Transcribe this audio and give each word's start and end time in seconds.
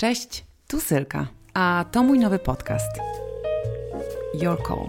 Cześć, 0.00 0.44
tu 0.68 0.80
Sylka, 0.80 1.26
a 1.54 1.84
to 1.92 2.02
mój 2.02 2.18
nowy 2.18 2.38
podcast. 2.38 2.90
Your 4.34 4.62
Call. 4.68 4.88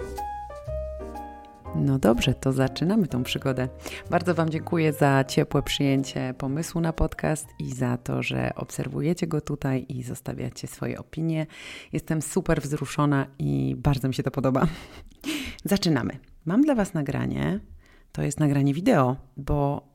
No 1.76 2.00
dobrze, 2.00 2.34
to 2.34 2.54
zaczynamy 2.54 3.08
tą 3.08 3.24
przygodę. 3.24 3.70
Bardzo 4.10 4.36
Wam 4.36 4.50
dziękuję 4.50 4.94
za 4.94 5.24
ciepłe 5.24 5.64
przyjęcie 5.64 6.34
pomysłu 6.38 6.82
na 6.82 6.94
podcast 6.94 7.48
i 7.60 7.74
za 7.74 7.98
to, 7.98 8.24
że 8.24 8.52
obserwujecie 8.56 9.28
go 9.28 9.42
tutaj 9.42 9.86
i 9.90 10.04
zostawiacie 10.04 10.68
swoje 10.68 11.00
opinie. 11.00 11.48
Jestem 11.94 12.22
super 12.22 12.62
wzruszona 12.62 13.26
i 13.40 13.76
bardzo 13.78 14.08
mi 14.08 14.14
się 14.14 14.24
to 14.24 14.32
podoba. 14.32 14.68
Zaczynamy. 15.66 16.20
Mam 16.46 16.62
dla 16.62 16.76
Was 16.76 16.94
nagranie. 16.94 17.60
To 18.12 18.22
jest 18.22 18.40
nagranie 18.40 18.74
wideo, 18.74 19.16
bo 19.38 19.88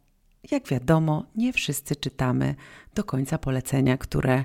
jak 0.50 0.68
wiadomo, 0.68 1.26
nie 1.36 1.52
wszyscy 1.52 1.96
czytamy 1.96 2.54
do 2.94 3.04
końca 3.04 3.38
polecenia, 3.38 3.98
które 3.98 4.44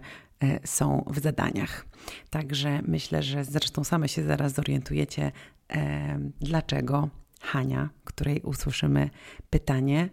są 0.66 1.06
w 1.08 1.20
zadaniach. 1.20 1.86
Także 2.30 2.82
myślę, 2.88 3.24
że 3.24 3.44
zresztą 3.44 3.84
same 3.84 4.10
się 4.10 4.24
zaraz 4.24 4.54
zorientujecie, 4.54 5.32
e, 5.70 6.20
dlaczego 6.42 7.10
Hania, 7.42 7.90
której 8.04 8.42
usłyszymy 8.42 9.10
pytanie, 9.50 10.10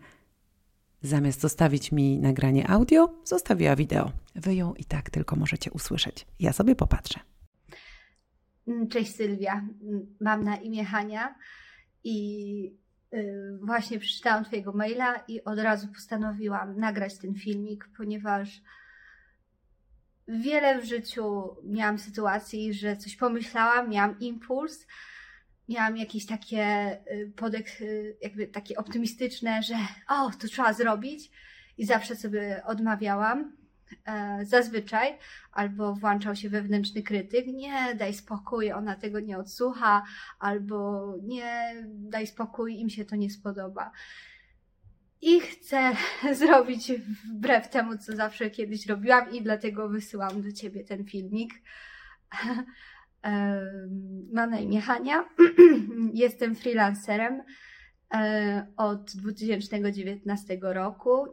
zamiast 1.02 1.40
zostawić 1.40 1.92
mi 1.92 2.18
nagranie 2.18 2.70
audio, 2.70 3.14
zostawiła 3.24 3.76
wideo. 3.76 4.12
Wy 4.34 4.54
ją 4.54 4.74
i 4.74 4.84
tak 4.84 5.10
tylko 5.10 5.36
możecie 5.36 5.70
usłyszeć. 5.70 6.26
Ja 6.40 6.52
sobie 6.52 6.76
popatrzę. 6.76 7.20
Cześć 8.90 9.14
Sylwia, 9.14 9.68
mam 10.20 10.44
na 10.44 10.56
imię 10.56 10.84
Hania 10.84 11.34
i 12.04 12.86
Y, 13.14 13.58
właśnie 13.62 13.98
przeczytałam 13.98 14.44
Twojego 14.44 14.72
maila 14.72 15.16
i 15.28 15.44
od 15.44 15.58
razu 15.58 15.88
postanowiłam 15.88 16.80
nagrać 16.80 17.18
ten 17.18 17.34
filmik, 17.34 17.88
ponieważ 17.96 18.62
wiele 20.28 20.80
w 20.80 20.84
życiu 20.84 21.56
miałam 21.64 21.98
sytuacji, 21.98 22.74
że 22.74 22.96
coś 22.96 23.16
pomyślałam, 23.16 23.90
miałam 23.90 24.20
impuls, 24.20 24.86
miałam 25.68 25.96
jakieś 25.96 26.26
takie 26.26 26.92
y, 27.12 27.32
podek, 27.36 27.80
y, 27.80 28.16
jakby 28.22 28.46
takie 28.46 28.76
optymistyczne, 28.76 29.62
że 29.62 29.74
o, 30.08 30.30
to 30.30 30.48
trzeba 30.48 30.72
zrobić 30.72 31.30
i 31.78 31.86
zawsze 31.86 32.16
sobie 32.16 32.62
odmawiałam. 32.64 33.56
E, 34.06 34.44
zazwyczaj, 34.44 35.18
albo 35.52 35.94
włączał 35.94 36.36
się 36.36 36.48
wewnętrzny 36.48 37.02
krytyk, 37.02 37.46
nie, 37.46 37.94
daj 37.94 38.14
spokój, 38.14 38.72
ona 38.72 38.96
tego 38.96 39.20
nie 39.20 39.38
odsłucha, 39.38 40.02
albo 40.38 41.06
nie, 41.22 41.74
daj 41.86 42.26
spokój, 42.26 42.80
im 42.80 42.90
się 42.90 43.04
to 43.04 43.16
nie 43.16 43.30
spodoba. 43.30 43.92
I 45.26 45.40
chcę 45.40 45.92
zrobić 46.40 46.92
wbrew 47.32 47.68
temu, 47.68 47.98
co 47.98 48.16
zawsze 48.16 48.50
kiedyś 48.50 48.86
robiłam, 48.86 49.30
i 49.32 49.42
dlatego 49.42 49.88
wysyłam 49.88 50.42
do 50.42 50.52
ciebie 50.52 50.84
ten 50.84 51.04
filmik. 51.04 51.52
Mam 54.32 54.50
na 54.50 54.58
imię 54.58 54.80
Hania, 54.80 55.24
jestem 56.14 56.54
freelancerem 56.54 57.42
E, 58.14 58.66
od 58.76 59.16
2019 59.16 60.58
roku. 60.62 61.26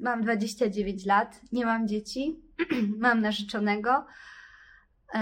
Mam 0.00 0.22
29 0.22 1.06
lat, 1.06 1.40
nie 1.52 1.66
mam 1.66 1.88
dzieci, 1.88 2.42
mam 2.98 3.20
narzeczonego 3.20 4.06
e, 5.14 5.20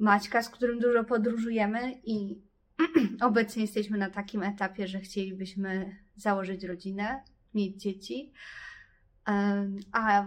Maćka, 0.00 0.42
z 0.42 0.48
którym 0.48 0.78
dużo 0.78 1.04
podróżujemy 1.04 1.92
i 2.04 2.42
obecnie 3.20 3.62
jesteśmy 3.62 3.98
na 3.98 4.10
takim 4.10 4.42
etapie, 4.42 4.88
że 4.88 5.00
chcielibyśmy 5.00 5.96
założyć 6.16 6.64
rodzinę, 6.64 7.22
mieć 7.54 7.82
dzieci. 7.82 8.32
A 9.92 10.26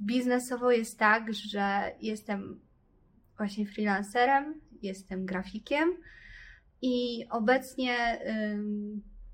biznesowo 0.00 0.70
jest 0.72 0.98
tak, 0.98 1.34
że 1.34 1.92
jestem 2.00 2.60
właśnie 3.36 3.66
freelancerem, 3.66 4.60
jestem 4.82 5.26
grafikiem 5.26 5.88
i 6.82 7.24
obecnie 7.30 8.18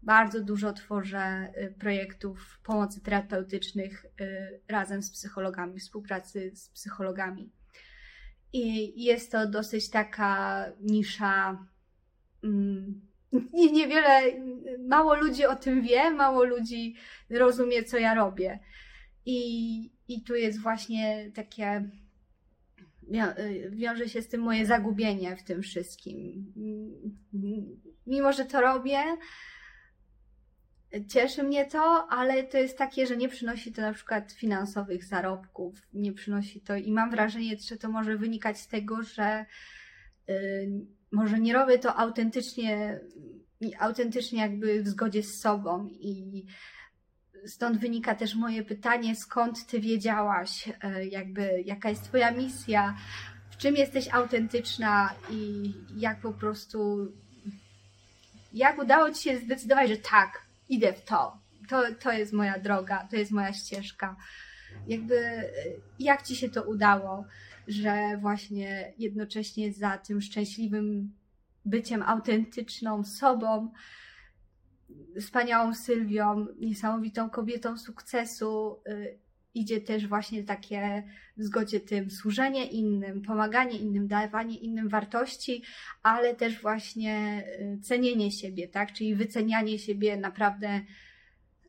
bardzo 0.04 0.40
dużo 0.40 0.72
tworzę 0.72 1.52
y, 1.56 1.74
projektów 1.78 2.60
pomocy 2.62 3.00
terapeutycznych 3.00 4.06
y, 4.20 4.60
razem 4.68 5.02
z 5.02 5.10
psychologami, 5.10 5.80
współpracy 5.80 6.50
z 6.54 6.68
psychologami. 6.68 7.52
I 8.52 9.04
jest 9.04 9.32
to 9.32 9.46
dosyć 9.46 9.90
taka 9.90 10.64
nisza. 10.80 11.66
Mm, 12.44 13.00
niewiele, 13.72 14.20
mało 14.88 15.14
ludzi 15.14 15.46
o 15.46 15.56
tym 15.56 15.82
wie, 15.82 16.10
mało 16.10 16.44
ludzi 16.44 16.94
rozumie, 17.30 17.84
co 17.84 17.98
ja 17.98 18.14
robię. 18.14 18.58
I, 19.26 19.90
i 20.08 20.22
tu 20.22 20.34
jest 20.34 20.60
właśnie 20.60 21.30
takie. 21.34 21.90
Y, 23.38 23.70
wiąże 23.70 24.08
się 24.08 24.22
z 24.22 24.28
tym 24.28 24.40
moje 24.40 24.66
zagubienie 24.66 25.36
w 25.36 25.42
tym 25.42 25.62
wszystkim. 25.62 26.52
Mimo, 28.06 28.32
że 28.32 28.44
to 28.44 28.60
robię, 28.60 28.98
Cieszy 31.08 31.42
mnie 31.42 31.66
to, 31.66 32.06
ale 32.10 32.44
to 32.44 32.58
jest 32.58 32.78
takie, 32.78 33.06
że 33.06 33.16
nie 33.16 33.28
przynosi 33.28 33.72
to 33.72 33.82
na 33.82 33.92
przykład 33.92 34.32
finansowych 34.32 35.04
zarobków, 35.04 35.88
nie 35.92 36.12
przynosi 36.12 36.60
to 36.60 36.76
i 36.76 36.92
mam 36.92 37.10
wrażenie, 37.10 37.56
że 37.56 37.76
to 37.76 37.88
może 37.88 38.16
wynikać 38.16 38.58
z 38.58 38.68
tego, 38.68 39.02
że 39.02 39.46
może 41.12 41.40
nie 41.40 41.52
robię 41.52 41.78
to 41.78 41.96
autentycznie, 41.96 43.00
autentycznie 43.78 44.40
jakby 44.40 44.82
w 44.82 44.88
zgodzie 44.88 45.22
z 45.22 45.40
sobą 45.40 45.86
i 45.86 46.46
stąd 47.46 47.78
wynika 47.78 48.14
też 48.14 48.34
moje 48.34 48.62
pytanie, 48.62 49.16
skąd 49.16 49.66
ty 49.66 49.80
wiedziałaś, 49.80 50.66
yy, 50.66 51.06
jakby 51.06 51.62
jaka 51.64 51.88
jest 51.88 52.04
twoja 52.04 52.30
misja, 52.30 52.96
w 53.50 53.56
czym 53.56 53.76
jesteś 53.76 54.08
autentyczna 54.08 55.14
i 55.30 55.72
jak 55.96 56.20
po 56.20 56.32
prostu, 56.32 57.12
jak 58.52 58.78
udało 58.78 59.10
ci 59.10 59.22
się 59.22 59.38
zdecydować, 59.38 59.88
że 59.88 59.96
tak, 59.96 60.42
idę 60.68 60.92
w 60.92 61.04
to. 61.04 61.38
To, 61.68 61.82
to 62.00 62.12
jest 62.12 62.32
moja 62.32 62.58
droga, 62.58 63.08
to 63.10 63.16
jest 63.16 63.30
moja 63.30 63.52
ścieżka. 63.52 64.16
Jakby, 64.86 65.50
jak 65.98 66.22
ci 66.22 66.36
się 66.36 66.48
to 66.48 66.62
udało, 66.62 67.24
że 67.68 68.18
właśnie 68.20 68.92
jednocześnie 68.98 69.72
za 69.72 69.98
tym 69.98 70.20
szczęśliwym 70.20 71.12
byciem 71.64 72.02
autentyczną 72.02 73.04
sobą, 73.04 73.72
wspaniałą 75.20 75.74
Sylwią, 75.74 76.46
niesamowitą 76.60 77.30
kobietą 77.30 77.78
sukcesu, 77.78 78.80
y, 78.88 79.18
idzie 79.54 79.80
też 79.80 80.06
właśnie 80.06 80.44
takie 80.44 81.02
w 81.36 81.42
zgodzie 81.42 81.80
tym 81.80 82.10
służenie 82.10 82.66
innym, 82.66 83.22
pomaganie 83.22 83.78
innym, 83.78 84.08
dawanie 84.08 84.58
innym 84.58 84.88
wartości, 84.88 85.62
ale 86.02 86.34
też 86.34 86.62
właśnie 86.62 87.44
y, 87.60 87.80
cenienie 87.82 88.30
siebie, 88.30 88.68
tak? 88.68 88.92
Czyli 88.92 89.14
wycenianie 89.14 89.78
siebie 89.78 90.16
naprawdę 90.16 90.80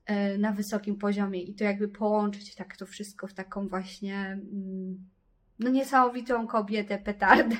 y, 0.09 0.37
na 0.37 0.51
wysokim 0.51 0.95
poziomie 0.95 1.41
i 1.43 1.55
to 1.55 1.63
jakby 1.63 1.87
połączyć 1.87 2.55
tak 2.55 2.77
to 2.77 2.85
wszystko 2.85 3.27
w 3.27 3.33
taką 3.33 3.67
właśnie 3.67 4.17
mm, 4.17 5.09
no 5.59 5.69
niesamowitą 5.69 6.47
kobietę, 6.47 6.97
petardę. 6.97 7.55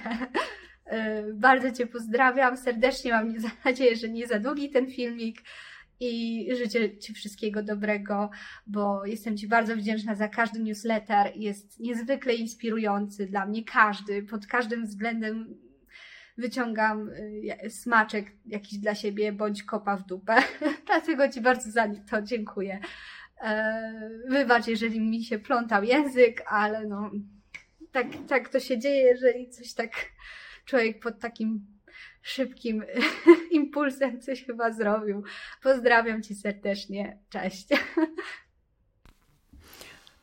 Y, 0.94 1.34
bardzo 1.34 1.72
Cię 1.72 1.88
pozdrawiam 1.88 2.58
serdecznie, 2.58 3.12
mam 3.12 3.34
nadzieję, 3.66 3.96
że 3.96 4.10
nie 4.10 4.28
za 4.28 4.40
długi 4.40 4.70
ten 4.70 4.92
filmik 4.92 5.42
i 6.00 6.48
życzę 6.58 6.98
Ci 6.98 7.14
wszystkiego 7.14 7.64
dobrego, 7.64 8.30
bo 8.68 9.06
jestem 9.06 9.38
Ci 9.38 9.48
bardzo 9.48 9.76
wdzięczna 9.76 10.16
za 10.16 10.28
każdy 10.28 10.60
newsletter. 10.60 11.32
Jest 11.36 11.80
niezwykle 11.80 12.36
inspirujący 12.36 13.26
dla 13.26 13.46
mnie 13.46 13.64
każdy, 13.64 14.24
pod 14.24 14.48
każdym 14.48 14.86
względem 14.86 15.58
wyciągam 16.38 17.10
y, 17.10 17.70
smaczek 17.70 18.32
jakiś 18.46 18.80
dla 18.80 18.96
siebie 18.96 19.32
bądź 19.32 19.64
kopa 19.64 19.98
w 19.98 20.06
dupę. 20.06 20.36
Dlatego 20.88 21.30
Ci 21.30 21.42
bardzo 21.42 21.72
za 21.72 21.88
to 22.10 22.22
dziękuję. 22.22 22.80
E, 23.42 24.10
wybacz, 24.30 24.68
jeżeli 24.68 25.00
mi 25.02 25.24
się 25.24 25.40
plątał 25.40 25.84
język, 25.84 26.44
ale 26.48 26.88
no 26.88 27.12
tak, 27.96 28.08
tak 28.28 28.50
to 28.50 28.60
się 28.60 28.80
dzieje, 28.80 29.02
jeżeli 29.02 29.50
coś 29.50 29.74
tak 29.74 29.92
człowiek 30.66 31.00
pod 31.00 31.20
takim 31.20 31.66
szybkim 32.22 32.84
impulsem 33.52 34.22
coś 34.22 34.46
chyba 34.46 34.72
zrobił. 34.72 35.24
Pozdrawiam 35.64 36.24
Cię 36.24 36.36
serdecznie. 36.36 37.18
Cześć. 37.30 37.68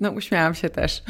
No, 0.01 0.11
uśmiałam 0.11 0.55
się 0.55 0.71
też. 0.71 1.03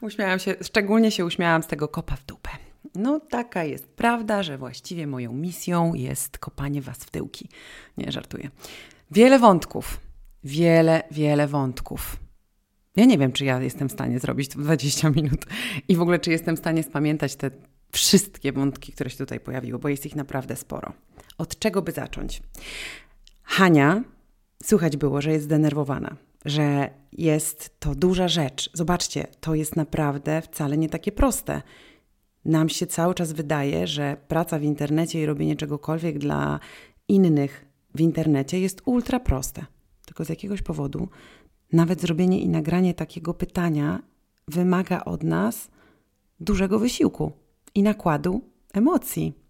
Uśmiałam 0.00 0.38
się, 0.38 0.54
szczególnie 0.62 1.10
się 1.10 1.24
uśmiałam 1.24 1.62
z 1.62 1.66
tego 1.66 1.88
kopa 1.88 2.16
w 2.16 2.24
dupę. 2.24 2.50
No, 2.94 3.20
taka 3.20 3.64
jest 3.64 3.88
prawda, 3.88 4.42
że 4.42 4.58
właściwie 4.58 5.06
moją 5.06 5.32
misją 5.32 5.94
jest 5.94 6.38
kopanie 6.38 6.82
Was 6.82 6.98
w 6.98 7.10
tyłki. 7.10 7.48
Nie, 7.96 8.12
żartuję. 8.12 8.50
Wiele 9.10 9.38
wątków. 9.38 10.00
Wiele, 10.44 11.02
wiele 11.10 11.46
wątków. 11.46 12.23
Ja 12.96 13.04
nie 13.04 13.18
wiem, 13.18 13.32
czy 13.32 13.44
ja 13.44 13.62
jestem 13.62 13.88
w 13.88 13.92
stanie 13.92 14.20
zrobić 14.20 14.48
to 14.48 14.58
w 14.58 14.62
20 14.62 15.10
minut 15.10 15.46
i 15.88 15.96
w 15.96 16.02
ogóle, 16.02 16.18
czy 16.18 16.30
jestem 16.30 16.56
w 16.56 16.58
stanie 16.58 16.82
spamiętać 16.82 17.36
te 17.36 17.50
wszystkie 17.92 18.52
wątki, 18.52 18.92
które 18.92 19.10
się 19.10 19.16
tutaj 19.16 19.40
pojawiły, 19.40 19.78
bo 19.78 19.88
jest 19.88 20.06
ich 20.06 20.16
naprawdę 20.16 20.56
sporo. 20.56 20.92
Od 21.38 21.58
czego 21.58 21.82
by 21.82 21.92
zacząć? 21.92 22.42
Hania, 23.42 24.02
słychać 24.64 24.96
było, 24.96 25.20
że 25.20 25.32
jest 25.32 25.44
zdenerwowana. 25.44 26.16
że 26.44 26.90
jest 27.12 27.80
to 27.80 27.94
duża 27.94 28.28
rzecz. 28.28 28.70
Zobaczcie, 28.72 29.26
to 29.40 29.54
jest 29.54 29.76
naprawdę 29.76 30.42
wcale 30.42 30.76
nie 30.76 30.88
takie 30.88 31.12
proste. 31.12 31.62
Nam 32.44 32.68
się 32.68 32.86
cały 32.86 33.14
czas 33.14 33.32
wydaje, 33.32 33.86
że 33.86 34.16
praca 34.28 34.58
w 34.58 34.62
internecie 34.62 35.22
i 35.22 35.26
robienie 35.26 35.56
czegokolwiek 35.56 36.18
dla 36.18 36.60
innych 37.08 37.66
w 37.94 38.00
internecie 38.00 38.60
jest 38.60 38.82
ultra 38.84 39.20
proste. 39.20 39.66
Tylko 40.06 40.24
z 40.24 40.28
jakiegoś 40.28 40.62
powodu 40.62 41.08
nawet 41.72 42.00
zrobienie 42.00 42.40
i 42.40 42.48
nagranie 42.48 42.94
takiego 42.94 43.34
pytania 43.34 44.02
wymaga 44.48 45.04
od 45.04 45.22
nas 45.22 45.70
dużego 46.40 46.78
wysiłku 46.78 47.32
i 47.74 47.82
nakładu 47.82 48.40
emocji. 48.72 49.44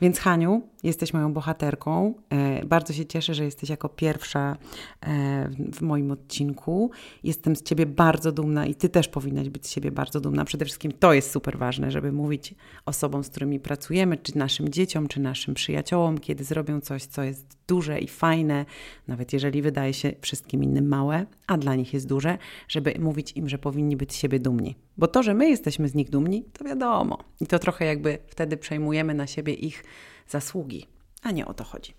Więc 0.00 0.18
Haniu, 0.18 0.62
jesteś 0.82 1.14
moją 1.14 1.32
bohaterką. 1.32 2.14
E, 2.30 2.64
bardzo 2.66 2.92
się 2.92 3.06
cieszę, 3.06 3.34
że 3.34 3.44
jesteś 3.44 3.70
jako 3.70 3.88
pierwsza 3.88 4.56
e, 5.00 5.50
w 5.72 5.82
moim 5.82 6.10
odcinku. 6.10 6.90
Jestem 7.22 7.56
z 7.56 7.62
Ciebie 7.62 7.86
bardzo 7.86 8.32
dumna 8.32 8.66
i 8.66 8.74
Ty 8.74 8.88
też 8.88 9.08
powinnaś 9.08 9.48
być 9.48 9.66
z 9.66 9.70
siebie 9.70 9.90
bardzo 9.90 10.20
dumna. 10.20 10.44
Przede 10.44 10.64
wszystkim 10.64 10.92
to 10.92 11.12
jest 11.12 11.30
super 11.30 11.58
ważne, 11.58 11.90
żeby 11.90 12.12
mówić 12.12 12.54
osobom, 12.86 13.24
z 13.24 13.30
którymi 13.30 13.60
pracujemy, 13.60 14.16
czy 14.16 14.38
naszym 14.38 14.68
dzieciom, 14.68 15.08
czy 15.08 15.20
naszym 15.20 15.54
przyjaciołom, 15.54 16.18
kiedy 16.18 16.44
zrobią 16.44 16.80
coś, 16.80 17.04
co 17.04 17.22
jest 17.22 17.59
duże 17.70 17.98
i 17.98 18.08
fajne, 18.08 18.64
nawet 19.08 19.32
jeżeli 19.32 19.62
wydaje 19.62 19.94
się 19.94 20.12
wszystkim 20.20 20.64
innym 20.64 20.88
małe, 20.88 21.26
a 21.46 21.56
dla 21.56 21.74
nich 21.74 21.94
jest 21.94 22.08
duże, 22.08 22.38
żeby 22.68 22.94
mówić 22.98 23.32
im, 23.36 23.48
że 23.48 23.58
powinni 23.58 23.96
być 23.96 24.12
z 24.12 24.16
siebie 24.16 24.38
dumni. 24.38 24.76
Bo 24.96 25.06
to, 25.06 25.22
że 25.22 25.34
my 25.34 25.48
jesteśmy 25.48 25.88
z 25.88 25.94
nich 25.94 26.10
dumni, 26.10 26.44
to 26.52 26.64
wiadomo. 26.64 27.18
I 27.40 27.46
to 27.46 27.58
trochę 27.58 27.84
jakby 27.84 28.18
wtedy 28.26 28.56
przejmujemy 28.56 29.14
na 29.14 29.26
siebie 29.26 29.54
ich 29.54 29.84
zasługi, 30.28 30.86
a 31.22 31.30
nie 31.30 31.46
o 31.46 31.54
to 31.54 31.64
chodzi. 31.64 31.94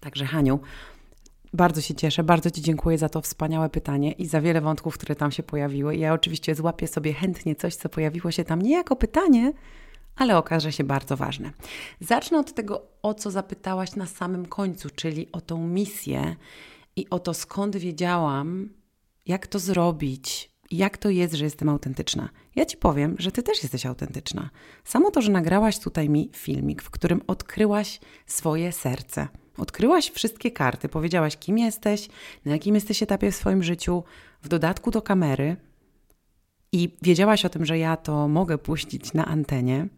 Także 0.00 0.24
Haniu, 0.24 0.60
bardzo 1.52 1.80
się 1.80 1.94
cieszę, 1.94 2.24
bardzo 2.24 2.50
Ci 2.50 2.62
dziękuję 2.62 2.98
za 2.98 3.08
to 3.08 3.20
wspaniałe 3.20 3.68
pytanie 3.68 4.12
i 4.12 4.26
za 4.26 4.40
wiele 4.40 4.60
wątków, 4.60 4.94
które 4.94 5.14
tam 5.14 5.32
się 5.32 5.42
pojawiły. 5.42 5.96
Ja 5.96 6.12
oczywiście 6.12 6.54
złapię 6.54 6.86
sobie 6.86 7.12
chętnie 7.12 7.56
coś, 7.56 7.74
co 7.74 7.88
pojawiło 7.88 8.30
się 8.30 8.44
tam 8.44 8.62
nie 8.62 8.72
jako 8.72 8.96
pytanie, 8.96 9.52
ale 10.16 10.38
okaże 10.38 10.72
się 10.72 10.84
bardzo 10.84 11.16
ważne. 11.16 11.50
Zacznę 12.00 12.38
od 12.38 12.54
tego, 12.54 12.86
o 13.02 13.14
co 13.14 13.30
zapytałaś 13.30 13.96
na 13.96 14.06
samym 14.06 14.46
końcu, 14.46 14.90
czyli 14.90 15.32
o 15.32 15.40
tą 15.40 15.68
misję 15.68 16.36
i 16.96 17.10
o 17.10 17.18
to, 17.18 17.34
skąd 17.34 17.76
wiedziałam, 17.76 18.68
jak 19.26 19.46
to 19.46 19.58
zrobić, 19.58 20.54
jak 20.70 20.98
to 20.98 21.10
jest, 21.10 21.34
że 21.34 21.44
jestem 21.44 21.68
autentyczna. 21.68 22.28
Ja 22.56 22.66
ci 22.66 22.76
powiem, 22.76 23.16
że 23.18 23.32
ty 23.32 23.42
też 23.42 23.62
jesteś 23.62 23.86
autentyczna. 23.86 24.50
Samo 24.84 25.10
to, 25.10 25.22
że 25.22 25.32
nagrałaś 25.32 25.78
tutaj 25.78 26.08
mi 26.08 26.30
filmik, 26.32 26.82
w 26.82 26.90
którym 26.90 27.20
odkryłaś 27.26 28.00
swoje 28.26 28.72
serce. 28.72 29.28
Odkryłaś 29.58 30.10
wszystkie 30.10 30.50
karty, 30.50 30.88
powiedziałaś, 30.88 31.36
kim 31.36 31.58
jesteś, 31.58 32.08
na 32.44 32.52
jakim 32.52 32.74
jesteś 32.74 33.02
etapie 33.02 33.30
w 33.30 33.36
swoim 33.36 33.62
życiu, 33.62 34.04
w 34.42 34.48
dodatku 34.48 34.90
do 34.90 35.02
kamery 35.02 35.56
i 36.72 36.96
wiedziałaś 37.02 37.44
o 37.44 37.48
tym, 37.48 37.64
że 37.64 37.78
ja 37.78 37.96
to 37.96 38.28
mogę 38.28 38.58
puścić 38.58 39.12
na 39.12 39.26
antenie, 39.26 39.88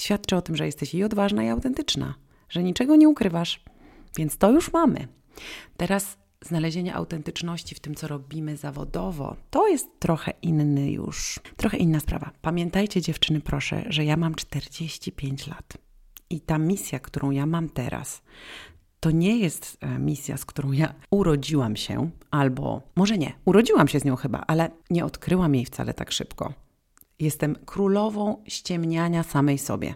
świadczy 0.00 0.36
o 0.36 0.42
tym, 0.42 0.56
że 0.56 0.66
jesteś 0.66 0.94
i 0.94 1.04
odważna, 1.04 1.44
i 1.44 1.48
autentyczna, 1.48 2.14
że 2.48 2.62
niczego 2.62 2.96
nie 2.96 3.08
ukrywasz. 3.08 3.60
Więc 4.16 4.38
to 4.38 4.50
już 4.50 4.72
mamy. 4.72 5.08
Teraz 5.76 6.18
znalezienie 6.44 6.94
autentyczności 6.94 7.74
w 7.74 7.80
tym, 7.80 7.94
co 7.94 8.08
robimy 8.08 8.56
zawodowo, 8.56 9.36
to 9.50 9.68
jest 9.68 9.88
trochę 9.98 10.32
inny 10.42 10.90
już, 10.90 11.40
trochę 11.56 11.76
inna 11.76 12.00
sprawa. 12.00 12.30
Pamiętajcie, 12.42 13.02
dziewczyny, 13.02 13.40
proszę, 13.40 13.84
że 13.88 14.04
ja 14.04 14.16
mam 14.16 14.34
45 14.34 15.46
lat. 15.46 15.76
I 16.30 16.40
ta 16.40 16.58
misja, 16.58 16.98
którą 16.98 17.30
ja 17.30 17.46
mam 17.46 17.68
teraz, 17.68 18.22
to 19.00 19.10
nie 19.10 19.38
jest 19.38 19.76
e, 19.80 19.98
misja, 19.98 20.36
z 20.36 20.44
którą 20.44 20.72
ja 20.72 20.94
urodziłam 21.10 21.76
się, 21.76 22.10
albo 22.30 22.82
może 22.96 23.18
nie, 23.18 23.32
urodziłam 23.44 23.88
się 23.88 24.00
z 24.00 24.04
nią 24.04 24.16
chyba, 24.16 24.44
ale 24.46 24.70
nie 24.90 25.04
odkryłam 25.04 25.54
jej 25.54 25.64
wcale 25.64 25.94
tak 25.94 26.12
szybko. 26.12 26.52
Jestem 27.20 27.56
królową 27.66 28.42
ściemniania 28.46 29.22
samej 29.22 29.58
sobie. 29.58 29.94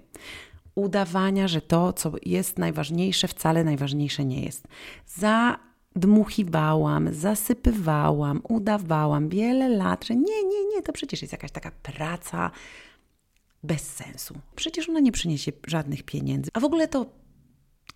Udawania, 0.74 1.48
że 1.48 1.60
to, 1.60 1.92
co 1.92 2.12
jest 2.26 2.58
najważniejsze, 2.58 3.28
wcale 3.28 3.64
najważniejsze 3.64 4.24
nie 4.24 4.44
jest. 4.44 4.68
Za 5.06 5.58
dmuchiwałam, 5.96 7.14
zasypywałam, 7.14 8.40
udawałam 8.48 9.28
wiele 9.28 9.68
lat, 9.68 10.04
że 10.04 10.16
nie, 10.16 10.44
nie, 10.44 10.64
nie, 10.74 10.82
to 10.82 10.92
przecież 10.92 11.22
jest 11.22 11.32
jakaś 11.32 11.50
taka 11.50 11.70
praca 11.70 12.50
bez 13.62 13.82
sensu. 13.82 14.34
Przecież 14.56 14.88
ona 14.88 15.00
nie 15.00 15.12
przyniesie 15.12 15.52
żadnych 15.66 16.02
pieniędzy. 16.02 16.50
A 16.54 16.60
w 16.60 16.64
ogóle 16.64 16.88
to 16.88 17.06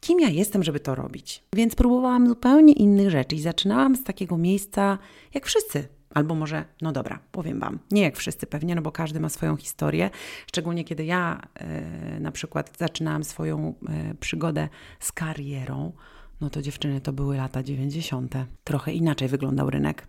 kim 0.00 0.20
ja 0.20 0.28
jestem, 0.28 0.62
żeby 0.62 0.80
to 0.80 0.94
robić? 0.94 1.44
Więc 1.52 1.74
próbowałam 1.74 2.28
zupełnie 2.28 2.72
innych 2.72 3.10
rzeczy 3.10 3.36
i 3.36 3.40
zaczynałam 3.40 3.96
z 3.96 4.04
takiego 4.04 4.38
miejsca, 4.38 4.98
jak 5.34 5.46
wszyscy. 5.46 5.88
Albo 6.16 6.34
może, 6.34 6.64
no 6.82 6.92
dobra, 6.92 7.18
powiem 7.32 7.60
Wam, 7.60 7.78
nie 7.90 8.02
jak 8.02 8.16
wszyscy 8.16 8.46
pewnie, 8.46 8.74
no 8.74 8.82
bo 8.82 8.92
każdy 8.92 9.20
ma 9.20 9.28
swoją 9.28 9.56
historię. 9.56 10.10
Szczególnie 10.46 10.84
kiedy 10.84 11.04
ja 11.04 11.40
e, 11.54 12.20
na 12.20 12.32
przykład 12.32 12.72
zaczynałam 12.78 13.24
swoją 13.24 13.74
e, 13.88 14.14
przygodę 14.14 14.68
z 15.00 15.12
karierą, 15.12 15.92
no 16.40 16.50
to 16.50 16.62
dziewczyny 16.62 17.00
to 17.00 17.12
były 17.12 17.36
lata 17.36 17.62
90. 17.62 18.34
Trochę 18.64 18.92
inaczej 18.92 19.28
wyglądał 19.28 19.70
rynek. 19.70 20.08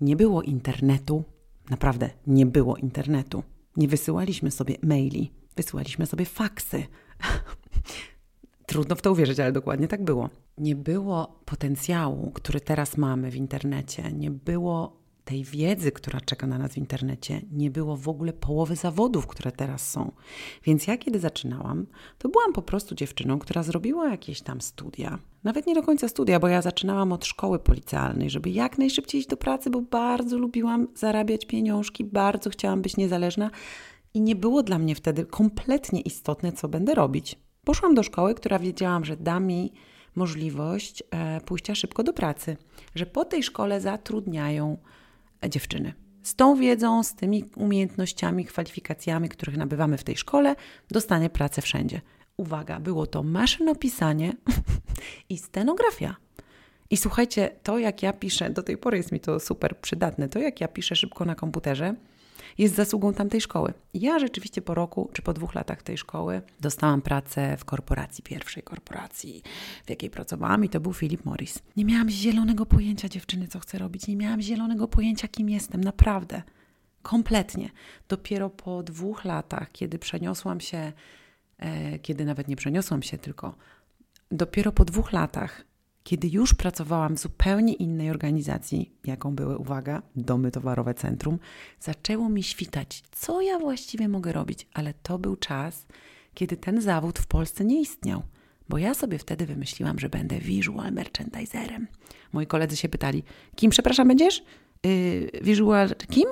Nie 0.00 0.16
było 0.16 0.42
internetu, 0.42 1.24
naprawdę 1.70 2.10
nie 2.26 2.46
było 2.46 2.76
internetu. 2.76 3.42
Nie 3.76 3.88
wysyłaliśmy 3.88 4.50
sobie 4.50 4.76
maili, 4.82 5.32
wysyłaliśmy 5.56 6.06
sobie 6.06 6.24
faksy. 6.24 6.86
Trudno 8.66 8.96
w 8.96 9.02
to 9.02 9.12
uwierzyć, 9.12 9.40
ale 9.40 9.52
dokładnie 9.52 9.88
tak 9.88 10.04
było. 10.04 10.30
Nie 10.58 10.76
było 10.76 11.40
potencjału, 11.44 12.30
który 12.30 12.60
teraz 12.60 12.96
mamy 12.96 13.30
w 13.30 13.36
internecie, 13.36 14.12
nie 14.12 14.30
było 14.30 15.01
tej 15.24 15.44
wiedzy, 15.44 15.92
która 15.92 16.20
czeka 16.20 16.46
na 16.46 16.58
nas 16.58 16.72
w 16.72 16.76
internecie, 16.76 17.40
nie 17.52 17.70
było 17.70 17.96
w 17.96 18.08
ogóle 18.08 18.32
połowy 18.32 18.76
zawodów, 18.76 19.26
które 19.26 19.52
teraz 19.52 19.90
są. 19.90 20.12
Więc 20.64 20.86
ja, 20.86 20.98
kiedy 20.98 21.20
zaczynałam, 21.20 21.86
to 22.18 22.28
byłam 22.28 22.52
po 22.52 22.62
prostu 22.62 22.94
dziewczyną, 22.94 23.38
która 23.38 23.62
zrobiła 23.62 24.10
jakieś 24.10 24.40
tam 24.40 24.60
studia. 24.60 25.18
Nawet 25.44 25.66
nie 25.66 25.74
do 25.74 25.82
końca 25.82 26.08
studia, 26.08 26.40
bo 26.40 26.48
ja 26.48 26.62
zaczynałam 26.62 27.12
od 27.12 27.26
szkoły 27.26 27.58
policjalnej, 27.58 28.30
żeby 28.30 28.50
jak 28.50 28.78
najszybciej 28.78 29.18
iść 29.18 29.28
do 29.28 29.36
pracy, 29.36 29.70
bo 29.70 29.80
bardzo 29.80 30.38
lubiłam 30.38 30.88
zarabiać 30.94 31.46
pieniążki, 31.46 32.04
bardzo 32.04 32.50
chciałam 32.50 32.82
być 32.82 32.96
niezależna 32.96 33.50
i 34.14 34.20
nie 34.20 34.36
było 34.36 34.62
dla 34.62 34.78
mnie 34.78 34.94
wtedy 34.94 35.26
kompletnie 35.26 36.00
istotne, 36.00 36.52
co 36.52 36.68
będę 36.68 36.94
robić. 36.94 37.38
Poszłam 37.64 37.94
do 37.94 38.02
szkoły, 38.02 38.34
która 38.34 38.58
wiedziałam, 38.58 39.04
że 39.04 39.16
da 39.16 39.40
mi 39.40 39.72
możliwość 40.14 41.02
e, 41.10 41.40
pójścia 41.40 41.74
szybko 41.74 42.02
do 42.02 42.12
pracy, 42.12 42.56
że 42.94 43.06
po 43.06 43.24
tej 43.24 43.42
szkole 43.42 43.80
zatrudniają 43.80 44.76
dziewczyny. 45.48 45.92
Z 46.22 46.34
tą 46.34 46.56
wiedzą, 46.56 47.02
z 47.02 47.14
tymi 47.14 47.44
umiejętnościami, 47.56 48.44
kwalifikacjami, 48.44 49.28
których 49.28 49.56
nabywamy 49.56 49.98
w 49.98 50.04
tej 50.04 50.16
szkole, 50.16 50.56
dostanie 50.90 51.30
pracę 51.30 51.62
wszędzie. 51.62 52.00
Uwaga, 52.36 52.80
było 52.80 53.06
to 53.06 53.22
maszynopisanie 53.22 54.32
i 55.28 55.38
scenografia. 55.38 56.16
I 56.90 56.96
słuchajcie, 56.96 57.50
to 57.62 57.78
jak 57.78 58.02
ja 58.02 58.12
piszę, 58.12 58.50
do 58.50 58.62
tej 58.62 58.78
pory 58.78 58.96
jest 58.96 59.12
mi 59.12 59.20
to 59.20 59.40
super 59.40 59.78
przydatne, 59.78 60.28
to 60.28 60.38
jak 60.38 60.60
ja 60.60 60.68
piszę 60.68 60.96
szybko 60.96 61.24
na 61.24 61.34
komputerze, 61.34 61.94
jest 62.58 62.74
zasługą 62.74 63.14
tamtej 63.14 63.40
szkoły. 63.40 63.74
Ja 63.94 64.18
rzeczywiście 64.18 64.62
po 64.62 64.74
roku 64.74 65.10
czy 65.12 65.22
po 65.22 65.32
dwóch 65.32 65.54
latach 65.54 65.82
tej 65.82 65.98
szkoły 65.98 66.42
dostałam 66.60 67.02
pracę 67.02 67.56
w 67.56 67.64
korporacji, 67.64 68.24
pierwszej 68.24 68.62
korporacji, 68.62 69.42
w 69.86 69.90
jakiej 69.90 70.10
pracowałam 70.10 70.64
i 70.64 70.68
to 70.68 70.80
był 70.80 70.92
Philip 70.92 71.24
Morris. 71.24 71.58
Nie 71.76 71.84
miałam 71.84 72.10
zielonego 72.10 72.66
pojęcia 72.66 73.08
dziewczyny, 73.08 73.48
co 73.48 73.60
chcę 73.60 73.78
robić, 73.78 74.06
nie 74.06 74.16
miałam 74.16 74.40
zielonego 74.42 74.88
pojęcia, 74.88 75.28
kim 75.28 75.50
jestem, 75.50 75.84
naprawdę. 75.84 76.42
Kompletnie. 77.02 77.70
Dopiero 78.08 78.50
po 78.50 78.82
dwóch 78.82 79.24
latach, 79.24 79.72
kiedy 79.72 79.98
przeniosłam 79.98 80.60
się, 80.60 80.92
e, 81.58 81.98
kiedy 81.98 82.24
nawet 82.24 82.48
nie 82.48 82.56
przeniosłam 82.56 83.02
się, 83.02 83.18
tylko 83.18 83.54
dopiero 84.30 84.72
po 84.72 84.84
dwóch 84.84 85.12
latach 85.12 85.64
kiedy 86.04 86.28
już 86.28 86.54
pracowałam 86.54 87.16
w 87.16 87.20
zupełnie 87.20 87.72
innej 87.72 88.10
organizacji, 88.10 88.92
jaką 89.04 89.34
były, 89.34 89.58
uwaga, 89.58 90.02
Domy 90.16 90.50
Towarowe 90.50 90.94
Centrum, 90.94 91.38
zaczęło 91.80 92.28
mi 92.28 92.42
świtać, 92.42 93.02
co 93.12 93.40
ja 93.40 93.58
właściwie 93.58 94.08
mogę 94.08 94.32
robić, 94.32 94.66
ale 94.74 94.94
to 95.02 95.18
był 95.18 95.36
czas, 95.36 95.86
kiedy 96.34 96.56
ten 96.56 96.80
zawód 96.80 97.18
w 97.18 97.26
Polsce 97.26 97.64
nie 97.64 97.80
istniał, 97.80 98.22
bo 98.68 98.78
ja 98.78 98.94
sobie 98.94 99.18
wtedy 99.18 99.46
wymyśliłam, 99.46 99.98
że 99.98 100.08
będę 100.08 100.38
visual 100.38 100.92
merchandiserem. 100.92 101.86
Moi 102.32 102.46
koledzy 102.46 102.76
się 102.76 102.88
pytali, 102.88 103.22
kim, 103.56 103.70
przepraszam, 103.70 104.08
będziesz? 104.08 104.44
Yy, 104.84 105.30
visual, 105.42 105.88
kim? 106.10 106.28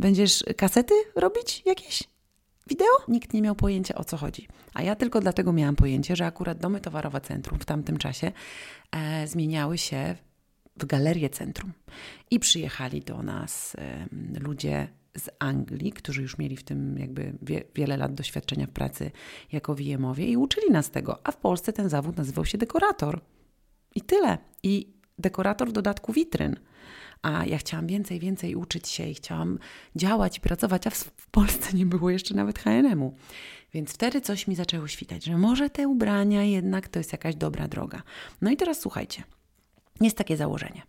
Będziesz 0.00 0.44
kasety 0.56 0.94
robić 1.16 1.62
jakieś? 1.66 2.13
Wideo? 2.66 2.96
Nikt 3.08 3.32
nie 3.32 3.42
miał 3.42 3.54
pojęcia 3.54 3.94
o 3.94 4.04
co 4.04 4.16
chodzi. 4.16 4.48
A 4.74 4.82
ja 4.82 4.96
tylko 4.96 5.20
dlatego 5.20 5.52
miałam 5.52 5.76
pojęcie, 5.76 6.16
że 6.16 6.26
akurat 6.26 6.58
domy 6.58 6.80
towarowe 6.80 7.20
centrum 7.20 7.58
w 7.58 7.64
tamtym 7.64 7.96
czasie 7.96 8.32
e, 8.92 9.26
zmieniały 9.26 9.78
się 9.78 10.16
w 10.76 10.86
galerię 10.86 11.30
centrum. 11.30 11.72
I 12.30 12.40
przyjechali 12.40 13.00
do 13.00 13.22
nas 13.22 13.76
e, 13.78 14.06
ludzie 14.40 14.88
z 15.18 15.30
Anglii, 15.38 15.92
którzy 15.92 16.22
już 16.22 16.38
mieli 16.38 16.56
w 16.56 16.62
tym 16.62 16.98
jakby 16.98 17.32
wie, 17.42 17.64
wiele 17.74 17.96
lat 17.96 18.14
doświadczenia 18.14 18.66
w 18.66 18.70
pracy 18.70 19.10
jako 19.52 19.74
VM-owie 19.74 20.26
i 20.26 20.36
uczyli 20.36 20.70
nas 20.70 20.90
tego. 20.90 21.18
A 21.26 21.32
w 21.32 21.36
Polsce 21.36 21.72
ten 21.72 21.88
zawód 21.88 22.16
nazywał 22.16 22.44
się 22.44 22.58
dekorator. 22.58 23.20
I 23.94 24.00
tyle. 24.00 24.38
I 24.62 24.94
dekorator 25.18 25.68
w 25.68 25.72
dodatku 25.72 26.12
witryn 26.12 26.56
a 27.24 27.44
ja 27.44 27.58
chciałam 27.58 27.86
więcej, 27.86 28.20
więcej 28.20 28.54
uczyć 28.54 28.88
się 28.88 29.06
i 29.06 29.14
chciałam 29.14 29.58
działać 29.96 30.38
i 30.38 30.40
pracować, 30.40 30.86
a 30.86 30.90
w, 30.90 30.94
w 30.96 31.26
Polsce 31.26 31.76
nie 31.76 31.86
było 31.86 32.10
jeszcze 32.10 32.34
nawet 32.34 32.58
H&M-u. 32.58 33.14
Więc 33.74 33.92
wtedy 33.92 34.20
coś 34.20 34.46
mi 34.46 34.54
zaczęło 34.54 34.88
świtać, 34.88 35.24
że 35.24 35.38
może 35.38 35.70
te 35.70 35.88
ubrania 35.88 36.42
jednak 36.42 36.88
to 36.88 36.98
jest 36.98 37.12
jakaś 37.12 37.34
dobra 37.34 37.68
droga. 37.68 38.02
No 38.40 38.50
i 38.50 38.56
teraz 38.56 38.80
słuchajcie, 38.80 39.22
jest 40.00 40.16
takie 40.16 40.36
założenie, 40.36 40.82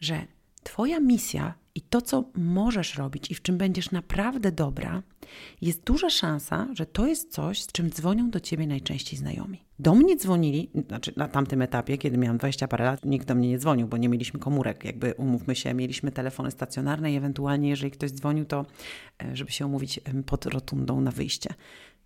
że 0.00 0.26
Twoja 0.62 1.00
misja 1.00 1.54
i 1.78 1.80
to, 1.80 2.02
co 2.02 2.24
możesz 2.34 2.96
robić 2.96 3.30
i 3.30 3.34
w 3.34 3.42
czym 3.42 3.58
będziesz 3.58 3.90
naprawdę 3.90 4.52
dobra, 4.52 5.02
jest 5.60 5.84
duża 5.84 6.10
szansa, 6.10 6.68
że 6.74 6.86
to 6.86 7.06
jest 7.06 7.32
coś, 7.32 7.62
z 7.62 7.66
czym 7.66 7.90
dzwonią 7.90 8.30
do 8.30 8.40
ciebie 8.40 8.66
najczęściej 8.66 9.18
znajomi. 9.18 9.64
Do 9.78 9.94
mnie 9.94 10.16
dzwonili, 10.16 10.70
znaczy 10.88 11.12
na 11.16 11.28
tamtym 11.28 11.62
etapie, 11.62 11.98
kiedy 11.98 12.18
miałam 12.18 12.38
20 12.38 12.68
parę 12.68 12.84
lat, 12.84 13.04
nikt 13.04 13.28
do 13.28 13.34
mnie 13.34 13.48
nie 13.48 13.58
dzwonił, 13.58 13.88
bo 13.88 13.96
nie 13.96 14.08
mieliśmy 14.08 14.40
komórek, 14.40 14.84
jakby 14.84 15.14
umówmy 15.14 15.56
się, 15.56 15.74
mieliśmy 15.74 16.12
telefony 16.12 16.50
stacjonarne 16.50 17.12
i 17.12 17.16
ewentualnie, 17.16 17.68
jeżeli 17.68 17.90
ktoś 17.90 18.10
dzwonił, 18.10 18.44
to 18.44 18.66
e, 19.22 19.36
żeby 19.36 19.50
się 19.50 19.66
umówić 19.66 20.00
pod 20.26 20.46
rotundą 20.46 21.00
na 21.00 21.10
wyjście. 21.10 21.54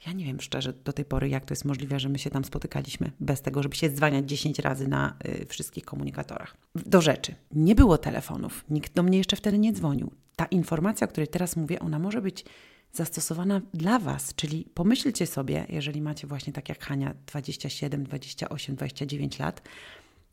Ja 0.07 0.13
nie 0.13 0.25
wiem 0.25 0.41
szczerze 0.41 0.73
do 0.73 0.93
tej 0.93 1.05
pory, 1.05 1.29
jak 1.29 1.45
to 1.45 1.53
jest 1.53 1.65
możliwe, 1.65 2.01
że 2.01 2.09
my 2.09 2.19
się 2.19 2.31
tam 2.31 2.45
spotykaliśmy 2.45 3.11
bez 3.21 3.43
tego, 3.43 3.63
żeby 3.63 3.77
się 3.77 3.91
dzwaniać 3.91 4.29
10 4.29 4.59
razy 4.59 4.89
na 4.89 5.17
y, 5.43 5.47
wszystkich 5.47 5.85
komunikatorach. 5.85 6.57
Do 6.75 7.01
rzeczy. 7.01 7.35
Nie 7.53 7.75
było 7.75 7.99
telefonów, 7.99 8.65
nikt 8.71 8.95
do 8.95 9.03
mnie 9.03 9.19
jeszcze 9.19 9.37
wtedy 9.37 9.59
nie 9.59 9.73
dzwonił. 9.73 10.13
Ta 10.37 10.45
informacja, 10.45 11.05
o 11.05 11.09
której 11.09 11.29
teraz 11.29 11.57
mówię, 11.57 11.81
ona 11.81 11.99
może 11.99 12.23
być 12.23 12.45
zastosowana 12.93 13.61
dla 13.75 13.99
Was, 13.99 14.35
czyli 14.35 14.65
pomyślcie 14.75 15.27
sobie, 15.27 15.67
jeżeli 15.69 16.03
macie 16.03 16.27
właśnie 16.27 16.53
tak 16.53 16.69
jak 16.69 16.85
Hania 16.85 17.15
27, 17.27 18.05
28, 18.05 18.77
29 18.77 19.39
lat, 19.39 19.63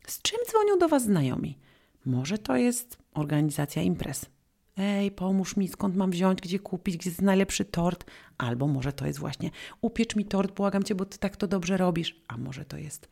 z 0.06 0.22
czym 0.22 0.38
dzwonią 0.48 0.78
do 0.78 0.88
Was 0.88 1.04
znajomi? 1.04 1.58
Może 2.06 2.38
to 2.38 2.56
jest 2.56 2.98
organizacja 3.14 3.82
imprez, 3.82 4.26
Ej, 4.76 5.10
pomóż 5.10 5.56
mi, 5.56 5.68
skąd 5.68 5.96
mam 5.96 6.10
wziąć, 6.10 6.40
gdzie 6.40 6.58
kupić, 6.58 6.96
gdzie 6.96 7.10
jest 7.10 7.22
najlepszy 7.22 7.64
tort. 7.64 8.04
Albo 8.38 8.66
może 8.66 8.92
to 8.92 9.06
jest 9.06 9.18
właśnie, 9.18 9.50
upiecz 9.80 10.16
mi 10.16 10.24
tort, 10.24 10.54
błagam 10.54 10.82
cię, 10.82 10.94
bo 10.94 11.04
ty 11.04 11.18
tak 11.18 11.36
to 11.36 11.46
dobrze 11.46 11.76
robisz. 11.76 12.20
A 12.28 12.36
może 12.36 12.64
to 12.64 12.76
jest, 12.78 13.08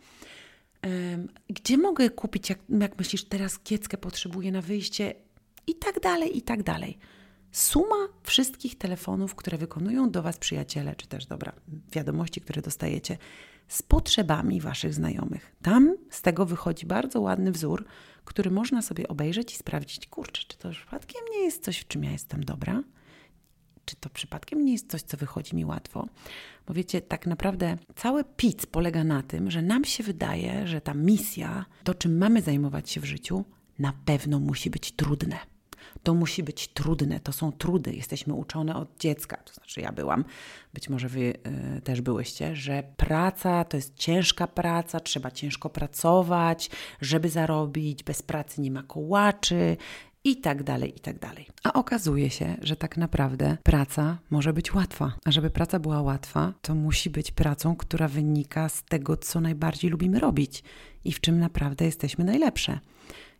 gdzie 1.49 1.79
mogę 1.79 2.11
kupić, 2.11 2.51
jak, 2.51 2.59
jak 2.81 2.99
myślisz, 2.99 3.25
teraz 3.25 3.59
kieckę 3.59 3.97
potrzebuję 3.97 4.53
na 4.53 4.63
wyjście 4.63 5.15
i 5.67 5.75
tak 5.75 6.01
dalej, 6.01 6.39
i 6.39 6.43
tak 6.43 6.63
dalej. 6.63 6.99
Suma 7.53 8.09
wszystkich 8.23 8.79
telefonów, 8.79 9.35
które 9.35 9.59
wykonują 9.59 10.11
do 10.11 10.23
Was 10.23 10.39
przyjaciele, 10.39 10.97
czy 10.97 11.07
też 11.07 11.27
dobra, 11.27 11.53
wiadomości, 11.93 12.41
które 12.41 12.63
dostajecie, 12.63 13.19
z 13.69 13.83
potrzebami 13.83 14.61
Waszych 14.61 14.95
znajomych. 14.95 15.53
Tam 15.63 15.97
z 16.11 16.23
tego 16.23 16.47
wychodzi 16.47 16.87
bardzo 16.87 17.21
ładny 17.21 17.53
wzór, 17.53 17.85
który 18.29 18.51
można 18.51 18.83
sobie 18.83 19.09
obejrzeć 19.09 19.55
i 19.55 19.57
sprawdzić, 19.57 20.07
kurczę, 20.07 20.43
czy 20.49 20.59
to 20.59 20.71
przypadkiem 20.71 21.23
nie 21.33 21.45
jest 21.45 21.65
coś, 21.65 21.79
w 21.79 21.89
czym 21.89 22.05
ja 22.05 22.11
jestem 22.11 22.45
dobra? 22.45 22.83
Czy 23.85 23.97
to 23.97 24.11
przypadkiem 24.11 24.65
nie 24.65 24.73
jest 24.73 24.91
coś, 24.91 25.03
co 25.03 25.17
wychodzi 25.17 25.57
mi 25.57 25.65
łatwo? 25.65 26.09
Bo 26.67 26.75
wiecie, 26.75 27.01
tak 27.01 27.27
naprawdę 27.27 27.79
cały 27.97 28.25
pic 28.25 28.67
polega 28.67 29.05
na 29.05 29.23
tym, 29.23 29.51
że 29.51 29.63
nam 29.63 29.85
się 29.85 30.03
wydaje, 30.05 30.67
że 30.67 30.81
ta 30.81 30.95
misja, 30.95 31.65
to 31.85 31.95
czym 31.95 32.19
mamy 32.19 32.43
zajmować 32.43 32.91
się 32.91 33.01
w 33.01 33.05
życiu, 33.05 33.45
na 33.79 33.93
pewno 34.05 34.41
musi 34.41 34.71
być 34.71 34.93
trudne. 34.93 35.39
To 36.03 36.15
musi 36.15 36.43
być 36.43 36.69
trudne, 36.69 37.21
to 37.21 37.33
są 37.33 37.53
trudy. 37.53 37.93
Jesteśmy 37.93 38.35
uczone 38.35 38.77
od 38.77 38.99
dziecka, 38.99 39.37
to 39.37 39.55
znaczy 39.55 39.81
ja 39.81 39.93
byłam, 39.93 40.25
być 40.75 40.89
może 40.89 41.09
wy 41.09 41.21
y, 41.77 41.81
też 41.81 42.01
byłyście, 42.01 42.57
że 42.57 42.83
praca 42.97 43.65
to 43.65 43.77
jest 43.77 43.95
ciężka 43.95 44.47
praca, 44.47 45.01
trzeba 45.01 45.31
ciężko 45.31 45.71
pracować, 45.71 46.71
żeby 47.01 47.29
zarobić, 47.29 48.03
bez 48.03 48.23
pracy 48.23 48.61
nie 48.61 48.71
ma 48.71 48.83
kołaczy, 48.83 49.77
i 50.25 50.37
tak 50.37 50.63
dalej, 50.63 50.97
i 50.97 51.01
tak 51.01 51.19
dalej. 51.19 51.47
A 51.65 51.73
okazuje 51.73 52.31
się, 52.31 52.57
że 52.63 52.77
tak 52.77 52.97
naprawdę 52.97 53.57
praca 53.63 54.19
może 54.31 54.53
być 54.53 54.75
łatwa. 54.75 55.13
A 55.25 55.31
żeby 55.31 55.51
praca 55.51 55.79
była 55.79 56.03
łatwa, 56.03 56.55
to 56.63 56.75
musi 56.75 57.11
być 57.11 57.31
pracą, 57.31 57.77
która 57.77 58.09
wynika 58.09 58.69
z 58.69 58.83
tego, 58.83 59.17
co 59.17 59.41
najbardziej 59.41 59.91
lubimy 59.91 60.21
robić 60.21 60.63
i 61.05 61.13
w 61.13 61.21
czym 61.21 61.39
naprawdę 61.39 61.85
jesteśmy 61.85 62.25
najlepsze. 62.25 62.81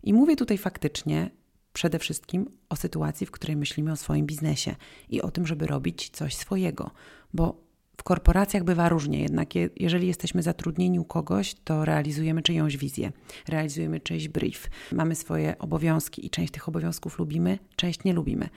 I 0.03 0.13
mówię 0.13 0.37
tutaj 0.37 0.59
faktycznie 0.59 1.31
przede 1.79 1.99
wszystkim 1.99 2.51
o 2.69 2.77
sytuacji, 2.77 3.27
w 3.27 3.31
której 3.31 3.57
myślimy 3.57 3.93
o 3.93 3.97
swoim 3.97 4.27
biznesie 4.27 4.75
i 5.09 5.23
o 5.23 5.31
tym, 5.31 5.47
żeby 5.47 5.67
robić 5.67 6.11
coś 6.11 6.37
swojego, 6.37 6.91
bo 7.35 7.61
w 7.97 8.03
korporacjach 8.03 8.65
bywa 8.65 8.89
różnie, 8.89 9.21
jednak 9.21 9.55
jeżeli 9.77 10.07
jesteśmy 10.07 10.43
zatrudnieni 10.43 11.01
u 11.01 11.05
kogoś, 11.05 11.55
to 11.65 11.85
realizujemy 11.85 12.43
czyjąś 12.43 12.77
wizję, 12.77 13.13
realizujemy 13.49 14.01
czyjś 14.01 14.29
brief, 14.29 14.71
mamy 14.93 15.15
swoje 15.15 15.59
obowiązki 15.59 16.27
i 16.27 16.31
część 16.31 16.53
tych 16.53 16.69
obowiązków 16.69 17.19
lubimy, 17.19 17.59
część 17.77 18.05
nie 18.05 18.13
lubimy. 18.13 18.49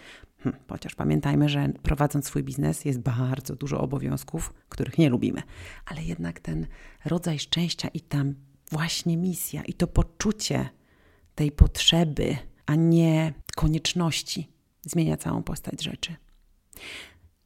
Hm, 0.43 0.55
chociaż 0.69 0.95
pamiętajmy, 0.95 1.49
że 1.49 1.69
prowadząc 1.83 2.25
swój 2.25 2.43
biznes 2.43 2.85
jest 2.85 2.99
bardzo 2.99 3.55
dużo 3.55 3.81
obowiązków, 3.81 4.53
których 4.69 4.97
nie 4.97 5.09
lubimy, 5.09 5.41
ale 5.85 6.03
jednak 6.03 6.39
ten 6.39 6.67
rodzaj 7.05 7.39
szczęścia 7.39 7.87
i 7.87 8.01
tam 8.01 8.35
właśnie 8.71 9.17
misja 9.17 9.63
i 9.63 9.73
to 9.73 9.87
poczucie 9.87 10.69
tej 11.35 11.51
potrzeby, 11.51 12.37
a 12.71 12.75
nie 12.75 13.33
konieczności, 13.55 14.47
zmienia 14.81 15.17
całą 15.17 15.43
postać 15.43 15.83
rzeczy. 15.83 16.15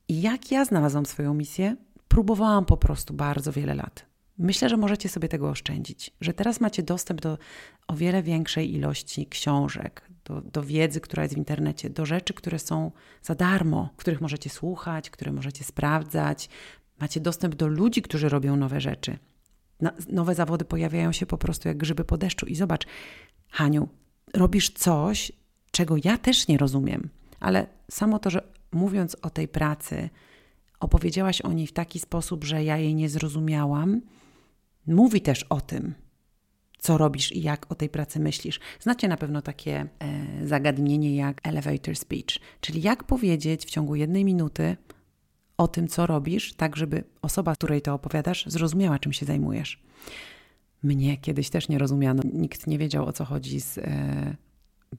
I 0.07 0.21
jak 0.21 0.51
ja 0.51 0.65
znalazłam 0.65 1.05
swoją 1.05 1.33
misję? 1.33 1.75
Próbowałam 2.07 2.65
po 2.65 2.77
prostu 2.77 3.13
bardzo 3.13 3.51
wiele 3.51 3.75
lat. 3.75 4.05
Myślę, 4.37 4.69
że 4.69 4.77
możecie 4.77 5.09
sobie 5.09 5.29
tego 5.29 5.49
oszczędzić, 5.49 6.11
że 6.21 6.33
teraz 6.33 6.61
macie 6.61 6.83
dostęp 6.83 7.21
do 7.21 7.37
o 7.87 7.95
wiele 7.95 8.23
większej 8.23 8.73
ilości 8.73 9.27
książek, 9.27 10.09
do, 10.25 10.41
do, 10.41 10.63
wiedzy, 10.63 11.01
która 11.01 11.23
jest 11.23 11.35
w 11.35 11.37
internecie, 11.37 11.89
do 11.89 12.05
rzeczy, 12.05 12.33
które 12.33 12.59
są 12.59 12.91
za 13.21 13.35
darmo, 13.35 13.89
których 13.97 14.21
możecie 14.21 14.49
słuchać, 14.49 15.09
które 15.09 15.31
możecie 15.31 15.63
sprawdzać. 15.63 16.49
Macie 16.99 17.19
dostęp 17.19 17.55
do 17.55 17.67
ludzi, 17.67 18.01
którzy 18.01 18.29
robią 18.29 18.55
nowe 18.55 18.81
rzeczy. 18.81 19.17
nowe 20.09 20.35
zawody 20.35 20.65
pojawiają 20.65 21.11
się 21.11 21.25
po 21.25 21.37
prostu 21.37 21.67
jak 21.67 21.77
grzyby 21.77 22.03
po 22.03 22.17
deszczu. 22.17 22.45
I 22.45 22.55
zobacz, 22.55 22.85
Haniu, 23.49 23.89
robisz 24.33 24.69
coś, 24.69 25.31
czego 25.71 25.95
ja 26.03 26.17
też 26.17 26.47
nie 26.47 26.57
rozumiem, 26.57 27.09
ale 27.39 27.67
samo 27.91 28.19
to, 28.19 28.29
że 28.29 28.41
mówiąc 28.71 29.17
o 29.21 29.29
tej 29.29 29.47
pracy, 29.47 30.09
opowiedziałaś 30.79 31.41
o 31.41 31.53
niej 31.53 31.67
w 31.67 31.73
taki 31.73 31.99
sposób, 31.99 32.43
że 32.43 32.63
ja 32.63 32.77
jej 32.77 32.95
nie 32.95 33.09
zrozumiałam, 33.09 34.01
mówi 34.87 35.21
też 35.21 35.43
o 35.43 35.61
tym, 35.61 35.93
co 36.79 36.97
robisz 36.97 37.31
i 37.31 37.41
jak 37.41 37.71
o 37.71 37.75
tej 37.75 37.89
pracy 37.89 38.19
myślisz. 38.19 38.59
Znacie 38.79 39.07
na 39.07 39.17
pewno 39.17 39.41
takie 39.41 39.87
e, 39.99 40.47
zagadnienie 40.47 41.15
jak 41.15 41.47
elevator 41.47 41.95
speech, 41.95 42.39
czyli 42.61 42.81
jak 42.81 43.03
powiedzieć 43.03 43.65
w 43.65 43.69
ciągu 43.69 43.95
jednej 43.95 44.25
minuty 44.25 44.77
o 45.57 45.67
tym, 45.67 45.87
co 45.87 46.07
robisz, 46.07 46.53
tak 46.53 46.75
żeby 46.75 47.03
osoba, 47.21 47.55
której 47.55 47.81
to 47.81 47.93
opowiadasz, 47.93 48.45
zrozumiała, 48.47 48.99
czym 48.99 49.13
się 49.13 49.25
zajmujesz. 49.25 49.83
Mnie 50.85 51.17
kiedyś 51.17 51.49
też 51.49 51.69
nie 51.69 51.77
rozumiano. 51.77 52.23
Nikt 52.33 52.67
nie 52.67 52.77
wiedział 52.77 53.05
o 53.05 53.13
co 53.13 53.25
chodzi 53.25 53.61
z 53.61 53.77
e, 53.77 54.35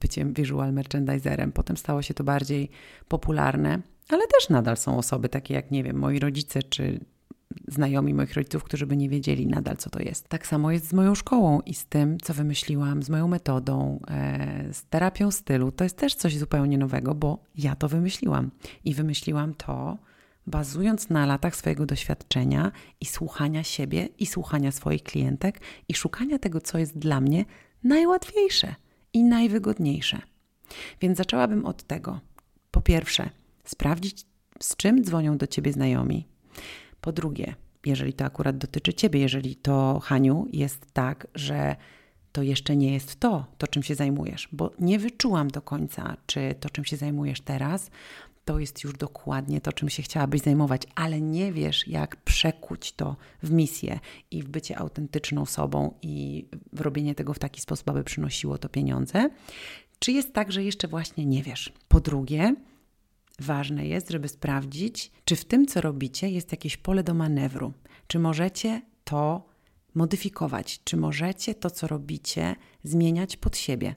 byciem 0.00 0.33
visual 0.33 0.73
merchandiserem. 0.73 1.52
Potem 1.52 1.76
stało 1.76 2.02
się 2.02 2.14
to 2.14 2.25
bardziej 2.25 2.71
popularne, 3.09 3.83
ale 4.09 4.26
też 4.26 4.49
nadal 4.49 4.76
są 4.76 4.99
osoby 4.99 5.28
takie 5.28 5.55
jak, 5.55 5.71
nie 5.71 5.85
wiem, 5.85 5.97
moi 5.97 6.19
rodzice 6.19 6.62
czy 6.62 7.00
znajomi 7.69 8.14
moich 8.14 8.35
rodziców, 8.35 8.64
którzy 8.64 8.87
by 8.87 8.97
nie 8.97 9.09
wiedzieli 9.09 9.47
nadal, 9.47 9.76
co 9.76 9.90
to 9.90 10.02
jest. 10.02 10.28
Tak 10.28 10.47
samo 10.47 10.71
jest 10.71 10.88
z 10.88 10.93
moją 10.93 11.14
szkołą 11.14 11.61
i 11.61 11.75
z 11.75 11.87
tym, 11.87 12.19
co 12.21 12.35
wymyśliłam, 12.35 13.02
z 13.02 13.11
moją 13.11 13.28
metodą, 13.28 14.00
e, 14.09 14.69
z 14.73 14.85
terapią 14.85 15.31
stylu. 15.31 15.73
To 15.73 15.85
jest 15.85 15.97
też 15.97 16.14
coś 16.14 16.38
zupełnie 16.38 16.78
nowego, 16.78 17.14
bo 17.14 17.38
ja 17.55 17.76
to 17.76 17.88
wymyśliłam. 17.88 18.50
I 18.85 18.95
wymyśliłam 18.95 19.55
to 19.55 19.99
bazując 20.47 21.11
na 21.11 21.26
latach 21.26 21.57
swojego 21.57 21.87
doświadczenia 21.87 22.73
i 23.00 23.07
słuchania 23.07 23.62
siebie 23.62 24.09
i 24.19 24.26
słuchania 24.26 24.73
swoich 24.73 25.03
klientek 25.03 25.61
i 25.88 25.95
szukania 25.95 26.38
tego, 26.38 26.61
co 26.61 26.79
jest 26.79 26.99
dla 26.99 27.21
mnie 27.21 27.45
najłatwiejsze 27.85 28.75
i 29.12 29.25
najwygodniejsze. 29.25 30.19
Więc 31.00 31.19
zaczęłabym 31.19 31.67
od 31.67 31.83
tego. 31.83 32.21
Po 32.71 32.81
pierwsze, 32.81 33.31
sprawdzić, 33.65 34.26
z 34.61 34.76
czym 34.76 35.05
dzwonią 35.05 35.37
do 35.37 35.47
ciebie 35.47 35.73
znajomi. 35.73 36.29
Po 37.00 37.12
drugie, 37.12 37.55
jeżeli 37.87 38.12
to 38.12 38.25
akurat 38.25 38.59
dotyczy 38.59 38.95
ciebie, 38.95 39.21
jeżeli 39.21 39.57
to, 39.57 40.00
Haniu, 40.05 40.47
jest 40.53 40.93
tak, 40.93 41.26
że 41.35 41.76
to 42.33 42.43
jeszcze 42.43 42.76
nie 42.76 42.93
jest 42.93 43.21
to, 43.21 43.47
to 43.59 43.67
czym 43.67 43.83
się 43.83 43.95
zajmujesz, 43.95 44.49
bo 44.53 44.73
nie 44.79 44.99
wyczułam 44.99 45.49
do 45.49 45.62
końca, 45.62 46.17
czy 46.26 46.55
to, 46.61 46.71
czym 46.71 46.85
się 46.85 46.97
zajmujesz 46.97 47.41
teraz, 47.41 47.91
to 48.47 48.59
jest 48.59 48.85
już 48.85 48.93
dokładnie 48.93 49.61
to, 49.61 49.73
czym 49.73 49.88
się 49.88 50.03
chciałabyś 50.03 50.41
zajmować, 50.41 50.83
ale 50.95 51.21
nie 51.21 51.53
wiesz, 51.53 51.88
jak 51.88 52.17
przekuć 52.17 52.93
to 52.93 53.17
w 53.43 53.50
misję 53.50 54.00
i 54.31 54.43
w 54.43 54.49
bycie 54.49 54.79
autentyczną 54.79 55.47
sobą 55.47 55.95
i 56.03 56.47
w 56.73 56.81
robienie 56.81 57.15
tego 57.15 57.35
w 57.35 57.38
taki 57.38 57.61
sposób, 57.61 57.88
aby 57.88 58.05
przynosiło 58.05 58.59
to 58.59 58.69
pieniądze, 58.69 59.29
czy 59.99 60.12
jest 60.12 60.33
tak, 60.33 60.53
że 60.53 60.65
jeszcze 60.65 60.88
właśnie 60.88 61.26
nie 61.26 61.43
wiesz? 61.43 61.73
Po 61.88 62.00
drugie, 62.00 62.55
ważne 63.38 63.87
jest, 63.87 64.11
żeby 64.11 64.29
sprawdzić, 64.29 65.12
czy 65.25 65.37
w 65.37 65.45
tym, 65.45 65.67
co 65.67 65.81
robicie, 65.81 66.31
jest 66.31 66.53
jakieś 66.53 66.76
pole 66.76 67.03
do 67.03 67.15
manewru, 67.15 67.73
czy 68.07 68.19
możecie 68.19 68.83
to 69.05 69.49
modyfikować, 69.95 70.81
czy 70.85 70.97
możecie 70.97 71.55
to, 71.55 71.71
co 71.71 71.87
robicie, 71.87 72.57
zmieniać 72.85 73.37
pod 73.37 73.57
siebie 73.57 73.95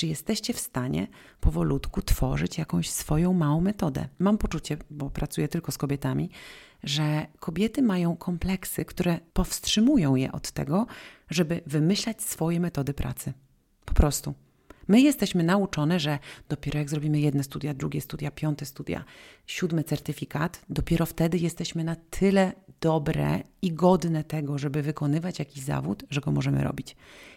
czy 0.00 0.06
jesteście 0.06 0.54
w 0.54 0.60
stanie 0.60 1.06
powolutku 1.40 2.02
tworzyć 2.02 2.58
jakąś 2.58 2.90
swoją 2.90 3.32
małą 3.32 3.60
metodę. 3.60 4.08
Mam 4.18 4.38
poczucie, 4.38 4.76
bo 4.90 5.10
pracuję 5.10 5.48
tylko 5.48 5.72
z 5.72 5.78
kobietami, 5.78 6.30
że 6.82 7.26
kobiety 7.38 7.82
mają 7.82 8.16
kompleksy, 8.16 8.84
które 8.84 9.20
powstrzymują 9.32 10.14
je 10.14 10.32
od 10.32 10.50
tego, 10.50 10.86
żeby 11.30 11.60
wymyślać 11.66 12.22
swoje 12.22 12.60
metody 12.60 12.94
pracy. 12.94 13.32
Po 13.84 13.94
prostu. 13.94 14.34
My 14.88 15.00
jesteśmy 15.00 15.42
nauczone, 15.42 16.00
że 16.00 16.18
dopiero 16.48 16.78
jak 16.78 16.90
zrobimy 16.90 17.20
jedne 17.20 17.44
studia, 17.44 17.74
drugie 17.74 18.00
studia, 18.00 18.30
piąte 18.30 18.66
studia, 18.66 19.04
siódmy 19.46 19.84
certyfikat, 19.84 20.62
dopiero 20.68 21.06
wtedy 21.06 21.38
jesteśmy 21.38 21.84
na 21.84 21.96
tyle 21.96 22.52
dobre 22.80 23.42
i 23.62 23.72
godne 23.72 24.24
tego, 24.24 24.58
żeby 24.58 24.82
wykonywać 24.82 25.38
jakiś 25.38 25.62
zawód, 25.62 26.04
że 26.10 26.20
go 26.20 26.32
możemy 26.32 26.64
robić. 26.64 26.96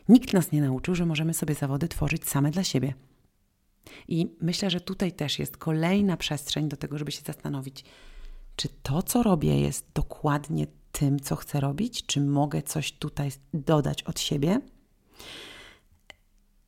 Nikt 0.10 0.34
nas 0.34 0.52
nie 0.52 0.62
nauczył, 0.62 0.96
że 0.96 1.06
możemy 1.06 1.34
sobie 1.34 1.56
zawody 1.56 1.88
tworzyć 1.88 2.30
same 2.30 2.52
dla 2.52 2.64
siebie. 2.64 2.94
I 4.08 4.36
myślę, 4.42 4.70
że 4.70 4.82
tutaj 4.82 5.12
też 5.12 5.40
jest 5.40 5.58
kolejna 5.58 6.18
przestrzeń 6.18 6.70
do 6.70 6.78
tego, 6.78 6.98
żeby 6.98 7.12
się 7.12 7.22
zastanowić, 7.22 7.86
czy 8.56 8.70
to, 8.84 9.04
co 9.04 9.24
robię, 9.24 9.62
jest 9.62 9.88
dokładnie 9.94 10.68
tym, 10.92 11.20
co 11.20 11.36
chcę 11.36 11.60
robić, 11.60 12.06
czy 12.06 12.22
mogę 12.22 12.62
coś 12.62 12.92
tutaj 12.92 13.32
dodać 13.54 14.04
od 14.04 14.20
siebie. 14.20 14.62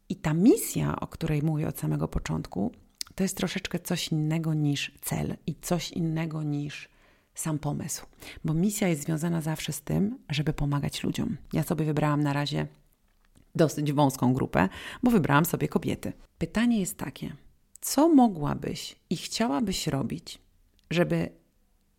I 0.10 0.16
ta 0.16 0.34
misja, 0.34 1.00
o 1.00 1.08
której 1.08 1.44
mówię 1.44 1.68
od 1.68 1.80
samego 1.80 2.08
początku, 2.08 2.72
to 3.16 3.24
jest 3.24 3.38
troszeczkę 3.38 3.80
coś 3.80 4.08
innego 4.08 4.54
niż 4.54 4.92
cel 5.02 5.38
i 5.48 5.56
coś 5.56 5.92
innego 5.92 6.44
niż 6.44 6.90
sam 7.36 7.60
pomysł, 7.60 8.06
bo 8.46 8.54
misja 8.54 8.88
jest 8.88 9.04
związana 9.04 9.42
zawsze 9.42 9.74
z 9.74 9.82
tym, 9.82 10.18
żeby 10.30 10.54
pomagać 10.54 11.04
ludziom. 11.04 11.38
Ja 11.54 11.64
sobie 11.64 11.86
wybrałam 11.86 12.24
na 12.24 12.34
razie 12.34 12.68
dosyć 13.56 13.94
wąską 13.94 14.34
grupę, 14.34 14.70
bo 15.04 15.12
wybrałam 15.12 15.46
sobie 15.46 15.68
kobiety. 15.68 16.14
Pytanie 16.38 16.80
jest 16.80 16.98
takie: 16.98 17.36
co 17.82 18.10
mogłabyś 18.10 18.96
i 19.10 19.18
chciałabyś 19.18 19.88
robić, 19.88 20.40
żeby 20.92 21.30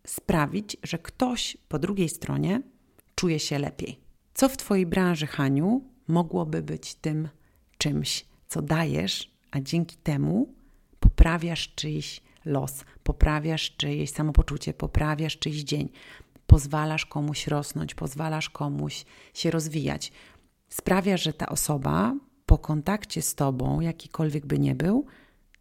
sprawić, 0.07 0.77
że 0.83 0.97
ktoś 0.97 1.57
po 1.67 1.79
drugiej 1.79 2.09
stronie 2.09 2.61
czuje 3.15 3.39
się 3.39 3.59
lepiej? 3.59 3.99
Co 4.33 4.49
w 4.49 4.57
Twojej 4.57 4.85
branży, 4.85 5.27
Haniu, 5.27 5.81
mogłoby 6.07 6.61
być 6.61 6.95
tym 6.95 7.29
czymś, 7.77 8.25
co 8.47 8.61
dajesz, 8.61 9.31
a 9.51 9.61
dzięki 9.61 9.97
temu 9.97 10.53
poprawiasz 10.99 11.73
czyjś 11.75 12.21
los, 12.45 12.85
poprawiasz 13.07 13.75
czyjeś 13.77 14.09
samopoczucie, 14.09 14.73
poprawiasz 14.73 15.37
czyjś 15.37 15.63
dzień, 15.63 15.89
pozwalasz 16.47 17.05
komuś 17.05 17.47
rosnąć, 17.47 17.95
pozwalasz 17.95 18.49
komuś 18.49 19.05
się 19.33 19.51
rozwijać. 19.51 20.11
Sprawia, 20.69 21.17
że 21.17 21.33
ta 21.33 21.49
osoba 21.49 22.15
po 22.45 22.57
kontakcie 22.57 23.21
z 23.21 23.35
tobą, 23.35 23.79
jakikolwiek 23.81 24.45
by 24.45 24.59
nie 24.59 24.75
był, 24.75 25.05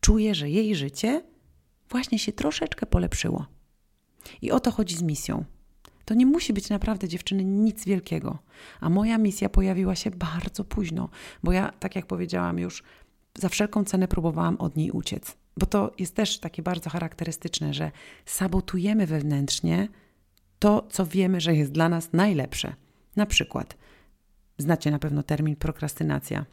czuje, 0.00 0.34
że 0.34 0.50
jej 0.50 0.76
życie 0.76 1.22
właśnie 1.90 2.18
się 2.18 2.32
troszeczkę 2.32 2.86
polepszyło. 2.86 3.46
I 4.42 4.50
o 4.50 4.60
to 4.60 4.70
chodzi 4.70 4.96
z 4.96 5.02
misją. 5.02 5.44
To 6.04 6.14
nie 6.14 6.26
musi 6.26 6.52
być 6.52 6.70
naprawdę 6.70 7.08
dziewczyny 7.08 7.44
nic 7.44 7.84
wielkiego. 7.84 8.38
A 8.80 8.90
moja 8.90 9.18
misja 9.18 9.48
pojawiła 9.48 9.94
się 9.94 10.10
bardzo 10.10 10.64
późno, 10.64 11.08
bo 11.42 11.52
ja, 11.52 11.72
tak 11.80 11.96
jak 11.96 12.06
powiedziałam 12.06 12.58
już, 12.58 12.82
za 13.38 13.48
wszelką 13.48 13.84
cenę 13.84 14.08
próbowałam 14.08 14.56
od 14.56 14.76
niej 14.76 14.90
uciec. 14.90 15.36
Bo 15.56 15.66
to 15.66 15.92
jest 15.98 16.14
też 16.14 16.38
takie 16.38 16.62
bardzo 16.62 16.90
charakterystyczne, 16.90 17.74
że 17.74 17.90
sabotujemy 18.24 19.06
wewnętrznie 19.06 19.88
to, 20.58 20.86
co 20.90 21.06
wiemy, 21.06 21.40
że 21.40 21.54
jest 21.54 21.72
dla 21.72 21.88
nas 21.88 22.12
najlepsze. 22.12 22.74
Na 23.16 23.26
przykład, 23.26 23.76
znacie 24.58 24.90
na 24.90 24.98
pewno 24.98 25.22
termin 25.22 25.56
prokrastynacja. 25.56 26.46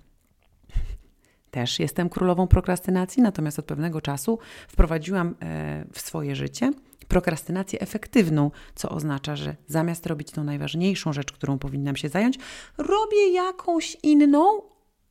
Też 1.52 1.80
jestem 1.80 2.10
królową 2.10 2.48
prokrastynacji, 2.48 3.24
natomiast 3.24 3.60
od 3.60 3.66
pewnego 3.66 4.02
czasu 4.02 4.40
wprowadziłam 4.68 5.36
e, 5.42 5.86
w 5.94 6.02
swoje 6.02 6.36
życie 6.36 6.72
prokrastynację 7.08 7.80
efektywną, 7.80 8.52
co 8.76 8.90
oznacza, 8.90 9.36
że 9.36 9.56
zamiast 9.68 10.06
robić 10.06 10.32
tą 10.32 10.44
najważniejszą 10.44 11.14
rzecz, 11.14 11.32
którą 11.32 11.60
powinnam 11.60 11.96
się 11.96 12.10
zająć, 12.10 12.38
robię 12.78 13.32
jakąś 13.32 13.98
inną, 14.04 14.62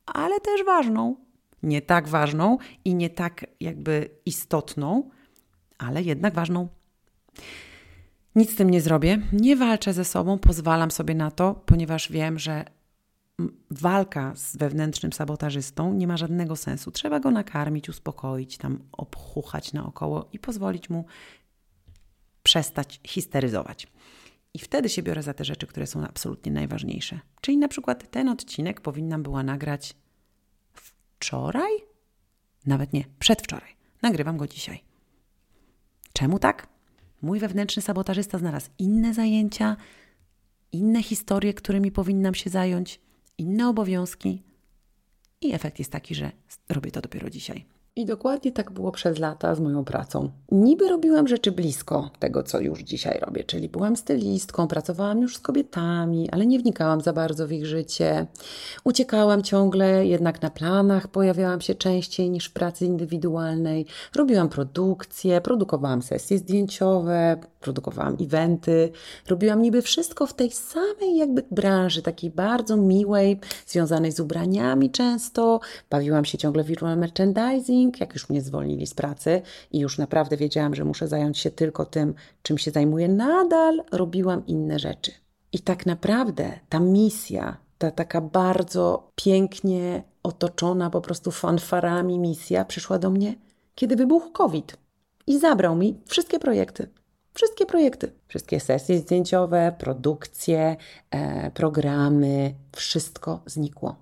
ale 0.05 0.39
też 0.39 0.63
ważną. 0.65 1.15
Nie 1.63 1.81
tak 1.81 2.07
ważną 2.07 2.57
i 2.85 2.95
nie 2.95 3.09
tak 3.09 3.45
jakby 3.59 4.09
istotną, 4.25 5.09
ale 5.77 6.03
jednak 6.03 6.33
ważną. 6.33 6.67
Nic 8.35 8.51
z 8.51 8.55
tym 8.55 8.69
nie 8.69 8.81
zrobię, 8.81 9.21
nie 9.33 9.55
walczę 9.55 9.93
ze 9.93 10.05
sobą, 10.05 10.39
pozwalam 10.39 10.91
sobie 10.91 11.15
na 11.15 11.31
to, 11.31 11.53
ponieważ 11.65 12.11
wiem, 12.11 12.39
że 12.39 12.65
walka 13.71 14.35
z 14.35 14.57
wewnętrznym 14.57 15.13
sabotażystą 15.13 15.93
nie 15.93 16.07
ma 16.07 16.17
żadnego 16.17 16.55
sensu. 16.55 16.91
Trzeba 16.91 17.19
go 17.19 17.31
nakarmić, 17.31 17.89
uspokoić, 17.89 18.57
tam 18.57 18.79
obchuchać 18.91 19.73
naokoło 19.73 20.29
i 20.33 20.39
pozwolić 20.39 20.89
mu 20.89 21.05
przestać 22.43 22.99
histeryzować. 23.07 23.87
I 24.53 24.59
wtedy 24.59 24.89
się 24.89 25.03
biorę 25.03 25.23
za 25.23 25.33
te 25.33 25.45
rzeczy, 25.45 25.67
które 25.67 25.87
są 25.87 26.03
absolutnie 26.03 26.51
najważniejsze. 26.51 27.19
Czyli 27.41 27.57
na 27.57 27.67
przykład 27.67 28.11
ten 28.11 28.29
odcinek 28.29 28.81
powinnam 28.81 29.23
była 29.23 29.43
nagrać 29.43 29.95
wczoraj? 31.23 31.71
Nawet 32.65 32.93
nie, 32.93 33.03
przedwczoraj. 33.19 33.75
Nagrywam 34.01 34.37
go 34.37 34.47
dzisiaj. 34.47 34.83
Czemu 36.13 36.39
tak? 36.39 36.67
Mój 37.21 37.39
wewnętrzny 37.39 37.81
sabotażysta 37.81 38.37
znalazł 38.37 38.69
inne 38.79 39.13
zajęcia, 39.13 39.77
inne 40.71 41.03
historie, 41.03 41.53
którymi 41.53 41.91
powinnam 41.91 42.35
się 42.35 42.49
zająć, 42.49 42.99
inne 43.37 43.69
obowiązki. 43.69 44.43
I 45.41 45.53
efekt 45.53 45.79
jest 45.79 45.91
taki, 45.91 46.15
że 46.15 46.31
robię 46.69 46.91
to 46.91 47.01
dopiero 47.01 47.29
dzisiaj. 47.29 47.65
I 47.95 48.05
dokładnie 48.05 48.51
tak 48.51 48.71
było 48.71 48.91
przez 48.91 49.19
lata 49.19 49.55
z 49.55 49.59
moją 49.59 49.85
pracą. 49.85 50.29
Niby 50.51 50.89
robiłam 50.89 51.27
rzeczy 51.27 51.51
blisko 51.51 52.09
tego, 52.19 52.43
co 52.43 52.59
już 52.59 52.79
dzisiaj 52.79 53.19
robię, 53.19 53.43
czyli 53.43 53.69
byłam 53.69 53.95
stylistką, 53.95 54.67
pracowałam 54.67 55.21
już 55.21 55.37
z 55.37 55.39
kobietami, 55.39 56.29
ale 56.29 56.45
nie 56.45 56.59
wnikałam 56.59 57.01
za 57.01 57.13
bardzo 57.13 57.47
w 57.47 57.51
ich 57.51 57.65
życie. 57.65 58.25
Uciekałam 58.83 59.43
ciągle, 59.43 60.05
jednak 60.05 60.41
na 60.41 60.49
planach 60.49 61.07
pojawiałam 61.07 61.61
się 61.61 61.75
częściej 61.75 62.29
niż 62.29 62.45
w 62.45 62.53
pracy 62.53 62.85
indywidualnej. 62.85 63.85
Robiłam 64.15 64.49
produkcje, 64.49 65.41
produkowałam 65.41 66.01
sesje 66.01 66.37
zdjęciowe, 66.37 67.37
produkowałam 67.63 68.17
eventy, 68.21 68.91
robiłam 69.27 69.61
niby 69.61 69.81
wszystko 69.81 70.27
w 70.27 70.33
tej 70.33 70.51
samej 70.51 71.17
jakby 71.17 71.43
branży, 71.51 72.01
takiej 72.01 72.29
bardzo 72.29 72.77
miłej, 72.77 73.39
związanej 73.67 74.11
z 74.11 74.19
ubraniami 74.19 74.91
często. 74.91 75.59
Bawiłam 75.89 76.25
się 76.25 76.37
ciągle 76.37 76.63
virtual 76.63 76.97
merchandising, 76.97 77.99
jak 77.99 78.13
już 78.13 78.29
mnie 78.29 78.41
zwolnili 78.41 78.87
z 78.87 78.93
pracy 78.93 79.41
i 79.71 79.79
już 79.79 79.97
naprawdę 79.97 80.37
wiedziałam, 80.37 80.75
że 80.75 80.85
muszę 80.85 81.07
zająć 81.07 81.37
się 81.37 81.51
tylko 81.51 81.85
tym, 81.85 82.13
czym 82.41 82.57
się 82.57 82.71
zajmuję. 82.71 83.07
Nadal 83.07 83.83
robiłam 83.91 84.45
inne 84.47 84.79
rzeczy. 84.79 85.11
I 85.51 85.59
tak 85.59 85.85
naprawdę 85.85 86.59
ta 86.69 86.79
misja, 86.79 87.57
ta 87.77 87.91
taka 87.91 88.21
bardzo 88.21 89.11
pięknie 89.15 90.03
otoczona 90.23 90.89
po 90.89 91.01
prostu 91.01 91.31
fanfarami 91.31 92.19
misja 92.19 92.65
przyszła 92.65 92.99
do 92.99 93.09
mnie, 93.09 93.35
kiedy 93.75 93.95
wybuchł 93.95 94.31
COVID 94.31 94.77
i 95.27 95.39
zabrał 95.39 95.75
mi 95.75 95.99
wszystkie 96.05 96.39
projekty. 96.39 96.89
Wszystkie 97.33 97.65
projekty, 97.65 98.11
wszystkie 98.27 98.59
sesje 98.59 98.99
zdjęciowe, 98.99 99.75
produkcje, 99.79 100.75
e, 101.11 101.51
programy, 101.51 102.53
wszystko 102.75 103.41
znikło. 103.45 103.95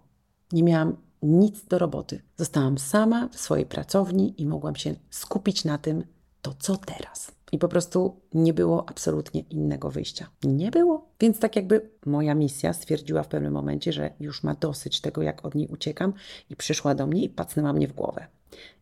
Nie 0.51 0.63
miałam 0.63 0.97
nic 1.21 1.65
do 1.65 1.79
roboty. 1.79 2.21
Zostałam 2.37 2.77
sama 2.77 3.27
w 3.27 3.39
swojej 3.39 3.65
pracowni 3.65 4.41
i 4.41 4.45
mogłam 4.45 4.75
się 4.75 4.95
skupić 5.09 5.65
na 5.65 5.77
tym, 5.77 6.03
to 6.41 6.53
co 6.59 6.77
teraz. 6.77 7.31
I 7.51 7.57
po 7.57 7.67
prostu 7.67 8.21
nie 8.33 8.53
było 8.53 8.89
absolutnie 8.89 9.41
innego 9.41 9.89
wyjścia. 9.89 10.27
Nie 10.43 10.71
było. 10.71 11.09
Więc 11.19 11.39
tak 11.39 11.55
jakby 11.55 11.89
moja 12.05 12.35
misja 12.35 12.73
stwierdziła 12.73 13.23
w 13.23 13.27
pewnym 13.27 13.53
momencie, 13.53 13.93
że 13.93 14.13
już 14.19 14.43
ma 14.43 14.55
dosyć 14.55 15.01
tego, 15.01 15.21
jak 15.21 15.45
od 15.45 15.55
niej 15.55 15.67
uciekam, 15.67 16.13
i 16.49 16.55
przyszła 16.55 16.95
do 16.95 17.07
mnie 17.07 17.23
i 17.23 17.29
pacnęła 17.29 17.73
mnie 17.73 17.87
w 17.87 17.93
głowę. 17.93 18.27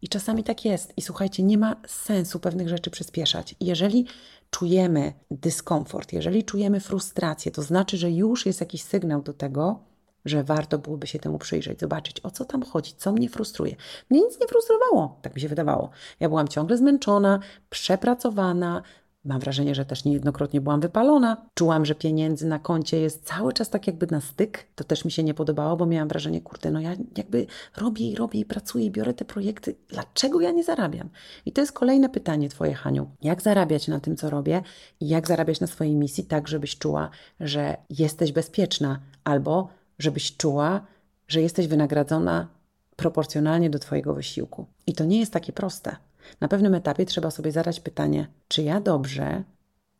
I 0.01 0.09
czasami 0.09 0.43
tak 0.43 0.65
jest. 0.65 0.93
I 0.97 1.01
słuchajcie, 1.01 1.43
nie 1.43 1.57
ma 1.57 1.75
sensu 1.87 2.39
pewnych 2.39 2.69
rzeczy 2.69 2.89
przyspieszać. 2.89 3.55
jeżeli 3.59 4.05
czujemy 4.49 5.13
dyskomfort, 5.31 6.13
jeżeli 6.13 6.43
czujemy 6.43 6.79
frustrację, 6.79 7.51
to 7.51 7.61
znaczy, 7.61 7.97
że 7.97 8.11
już 8.11 8.45
jest 8.45 8.59
jakiś 8.59 8.83
sygnał 8.83 9.21
do 9.21 9.33
tego, 9.33 9.79
że 10.25 10.43
warto 10.43 10.79
byłoby 10.79 11.07
się 11.07 11.19
temu 11.19 11.37
przyjrzeć, 11.37 11.79
zobaczyć, 11.79 12.19
o 12.23 12.31
co 12.31 12.45
tam 12.45 12.63
chodzi, 12.63 12.93
co 12.97 13.11
mnie 13.11 13.29
frustruje. 13.29 13.75
Mnie 14.09 14.21
nic 14.21 14.39
nie 14.39 14.47
frustrowało, 14.47 15.19
tak 15.21 15.35
mi 15.35 15.41
się 15.41 15.49
wydawało. 15.49 15.89
Ja 16.19 16.29
byłam 16.29 16.47
ciągle 16.47 16.77
zmęczona, 16.77 17.39
przepracowana, 17.69 18.81
Mam 19.25 19.39
wrażenie, 19.39 19.75
że 19.75 19.85
też 19.85 20.05
niejednokrotnie 20.05 20.61
byłam 20.61 20.81
wypalona. 20.81 21.45
Czułam, 21.53 21.85
że 21.85 21.95
pieniędzy 21.95 22.47
na 22.47 22.59
koncie 22.59 22.99
jest 22.99 23.25
cały 23.25 23.53
czas 23.53 23.69
tak 23.69 23.87
jakby 23.87 24.07
na 24.07 24.21
styk. 24.21 24.67
To 24.75 24.83
też 24.83 25.05
mi 25.05 25.11
się 25.11 25.23
nie 25.23 25.33
podobało, 25.33 25.77
bo 25.77 25.85
miałam 25.85 26.07
wrażenie, 26.07 26.41
kurde, 26.41 26.71
no 26.71 26.79
ja 26.79 26.95
jakby 27.17 27.45
robię 27.77 28.09
i 28.11 28.15
robię 28.15 28.39
i 28.39 28.45
pracuję 28.45 28.85
i 28.85 28.91
biorę 28.91 29.13
te 29.13 29.25
projekty. 29.25 29.75
Dlaczego 29.87 30.41
ja 30.41 30.51
nie 30.51 30.63
zarabiam? 30.63 31.09
I 31.45 31.51
to 31.51 31.61
jest 31.61 31.73
kolejne 31.73 32.09
pytanie 32.09 32.49
Twoje, 32.49 32.73
Haniu. 32.73 33.09
Jak 33.21 33.41
zarabiać 33.41 33.87
na 33.87 33.99
tym, 33.99 34.15
co 34.15 34.29
robię 34.29 34.61
i 34.99 35.07
jak 35.07 35.27
zarabiać 35.27 35.59
na 35.59 35.67
swojej 35.67 35.95
misji 35.95 36.23
tak, 36.23 36.47
żebyś 36.47 36.77
czuła, 36.77 37.09
że 37.39 37.77
jesteś 37.89 38.31
bezpieczna 38.31 38.99
albo 39.23 39.69
żebyś 39.99 40.37
czuła, 40.37 40.81
że 41.27 41.41
jesteś 41.41 41.67
wynagradzona 41.67 42.47
proporcjonalnie 42.95 43.69
do 43.69 43.79
Twojego 43.79 44.13
wysiłku. 44.13 44.65
I 44.87 44.93
to 44.93 45.05
nie 45.05 45.19
jest 45.19 45.33
takie 45.33 45.53
proste. 45.53 45.95
Na 46.41 46.47
pewnym 46.47 46.75
etapie 46.75 47.05
trzeba 47.05 47.31
sobie 47.31 47.51
zadać 47.51 47.79
pytanie, 47.79 48.27
czy 48.47 48.63
ja 48.63 48.81
dobrze 48.81 49.43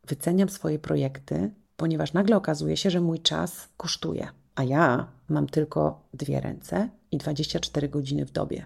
wyceniam 0.08 0.50
swoje 0.50 0.80
projekty, 0.80 1.52
ponieważ 1.78 2.14
nagle 2.14 2.38
okazuje 2.38 2.78
się, 2.78 2.90
że 2.90 3.02
mój 3.02 3.20
czas 3.20 3.70
kosztuje, 3.78 4.28
a 4.56 4.64
ja 4.64 5.08
mam 5.30 5.48
tylko 5.48 6.08
dwie 6.14 6.42
ręce 6.42 6.90
i 7.12 7.18
24 7.18 7.90
godziny 7.90 8.26
w 8.26 8.32
dobie. 8.32 8.66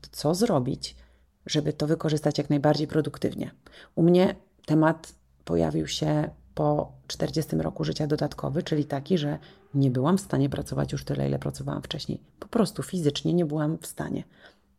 To 0.00 0.08
co 0.12 0.34
zrobić, 0.34 0.96
żeby 1.46 1.72
to 1.72 1.86
wykorzystać 1.86 2.38
jak 2.38 2.50
najbardziej 2.50 2.86
produktywnie? 2.86 3.50
U 3.94 4.02
mnie 4.02 4.34
temat 4.66 5.14
pojawił 5.44 5.86
się 5.86 6.30
po 6.54 6.92
40 7.06 7.56
roku 7.56 7.84
życia 7.84 8.06
dodatkowy, 8.06 8.62
czyli 8.62 8.84
taki, 8.84 9.18
że 9.18 9.38
nie 9.74 9.90
byłam 9.90 10.18
w 10.18 10.20
stanie 10.20 10.48
pracować 10.48 10.92
już 10.92 11.04
tyle, 11.04 11.28
ile 11.28 11.38
pracowałam 11.38 11.82
wcześniej. 11.82 12.20
Po 12.38 12.48
prostu 12.48 12.82
fizycznie 12.82 13.34
nie 13.34 13.46
byłam 13.46 13.78
w 13.78 13.86
stanie. 13.86 14.24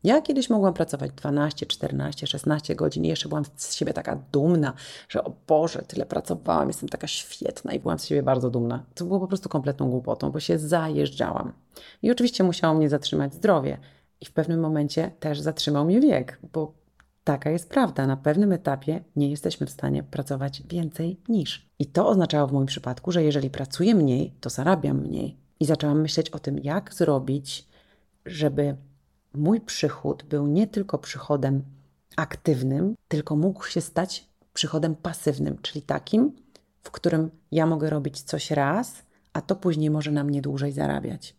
Ja 0.05 0.21
kiedyś 0.21 0.49
mogłam 0.49 0.73
pracować 0.73 1.11
12, 1.11 1.65
14, 1.65 2.27
16 2.27 2.75
godzin 2.75 3.05
i 3.05 3.07
jeszcze 3.07 3.29
byłam 3.29 3.43
z 3.55 3.75
siebie 3.75 3.93
taka 3.93 4.15
dumna, 4.31 4.73
że 5.09 5.23
o 5.23 5.33
Boże, 5.47 5.81
tyle 5.87 6.05
pracowałam, 6.05 6.67
jestem 6.67 6.89
taka 6.89 7.07
świetna 7.07 7.73
i 7.73 7.79
byłam 7.79 7.99
z 7.99 8.05
siebie 8.05 8.23
bardzo 8.23 8.49
dumna. 8.49 8.83
To 8.95 9.05
było 9.05 9.19
po 9.19 9.27
prostu 9.27 9.49
kompletną 9.49 9.89
głupotą, 9.89 10.31
bo 10.31 10.39
się 10.39 10.59
zajeżdżałam. 10.59 11.53
I 12.01 12.11
oczywiście 12.11 12.43
musiało 12.43 12.75
mnie 12.75 12.89
zatrzymać 12.89 13.33
zdrowie. 13.33 13.77
I 14.21 14.25
w 14.25 14.31
pewnym 14.31 14.59
momencie 14.59 15.11
też 15.19 15.39
zatrzymał 15.39 15.85
mnie 15.85 15.99
wiek, 15.99 16.39
bo 16.53 16.73
taka 17.23 17.49
jest 17.49 17.69
prawda. 17.69 18.07
Na 18.07 18.17
pewnym 18.17 18.51
etapie 18.51 19.03
nie 19.15 19.29
jesteśmy 19.29 19.67
w 19.67 19.71
stanie 19.71 20.03
pracować 20.03 20.63
więcej 20.69 21.19
niż. 21.29 21.69
I 21.79 21.85
to 21.85 22.07
oznaczało 22.07 22.47
w 22.47 22.51
moim 22.51 22.67
przypadku, 22.67 23.11
że 23.11 23.23
jeżeli 23.23 23.49
pracuję 23.49 23.95
mniej, 23.95 24.33
to 24.41 24.49
zarabiam 24.49 25.01
mniej. 25.01 25.37
I 25.59 25.65
zaczęłam 25.65 26.01
myśleć 26.01 26.29
o 26.29 26.39
tym, 26.39 26.59
jak 26.59 26.93
zrobić, 26.93 27.67
żeby 28.25 28.75
mój 29.37 29.61
przychód 29.61 30.23
był 30.23 30.47
nie 30.47 30.67
tylko 30.67 30.97
przychodem 30.97 31.63
aktywnym, 32.15 32.95
tylko 33.07 33.35
mógł 33.35 33.65
się 33.65 33.81
stać 33.81 34.27
przychodem 34.53 34.95
pasywnym, 34.95 35.57
czyli 35.61 35.81
takim, 35.81 36.35
w 36.83 36.91
którym 36.91 37.31
ja 37.51 37.65
mogę 37.65 37.89
robić 37.89 38.21
coś 38.21 38.51
raz, 38.51 39.03
a 39.33 39.41
to 39.41 39.55
później 39.55 39.89
może 39.89 40.11
na 40.11 40.23
mnie 40.23 40.41
dłużej 40.41 40.71
zarabiać. 40.71 41.35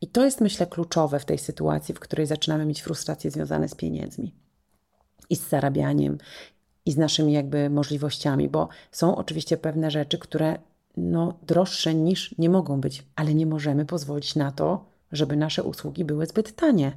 I 0.00 0.06
to 0.06 0.24
jest, 0.24 0.40
myślę, 0.40 0.66
kluczowe 0.66 1.18
w 1.18 1.24
tej 1.24 1.38
sytuacji, 1.38 1.94
w 1.94 2.00
której 2.00 2.26
zaczynamy 2.26 2.66
mieć 2.66 2.82
frustracje 2.82 3.30
związane 3.30 3.68
z 3.68 3.74
pieniędzmi 3.74 4.34
i 5.30 5.36
z 5.36 5.48
zarabianiem 5.48 6.18
i 6.86 6.92
z 6.92 6.96
naszymi 6.96 7.32
jakby 7.32 7.70
możliwościami, 7.70 8.48
bo 8.48 8.68
są 8.92 9.16
oczywiście 9.16 9.56
pewne 9.56 9.90
rzeczy, 9.90 10.18
które 10.18 10.58
no, 10.96 11.38
droższe 11.42 11.94
niż 11.94 12.38
nie 12.38 12.50
mogą 12.50 12.80
być, 12.80 13.06
ale 13.16 13.34
nie 13.34 13.46
możemy 13.46 13.86
pozwolić 13.86 14.34
na 14.34 14.52
to, 14.52 14.84
żeby 15.12 15.36
nasze 15.36 15.62
usługi 15.62 16.04
były 16.04 16.26
zbyt 16.26 16.56
tanie 16.56 16.92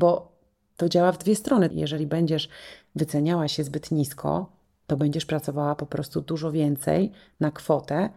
bo 0.00 0.32
to 0.76 0.88
działa 0.88 1.12
w 1.12 1.18
dwie 1.18 1.36
strony. 1.36 1.70
Jeżeli 1.72 2.06
będziesz 2.06 2.48
wyceniała 2.94 3.48
się 3.48 3.64
zbyt 3.64 3.90
nisko, 3.90 4.52
to 4.86 4.96
będziesz 4.96 5.26
pracowała 5.26 5.74
po 5.74 5.86
prostu 5.86 6.20
dużo 6.20 6.52
więcej 6.52 7.12
na 7.40 7.50
kwotę, 7.50 8.10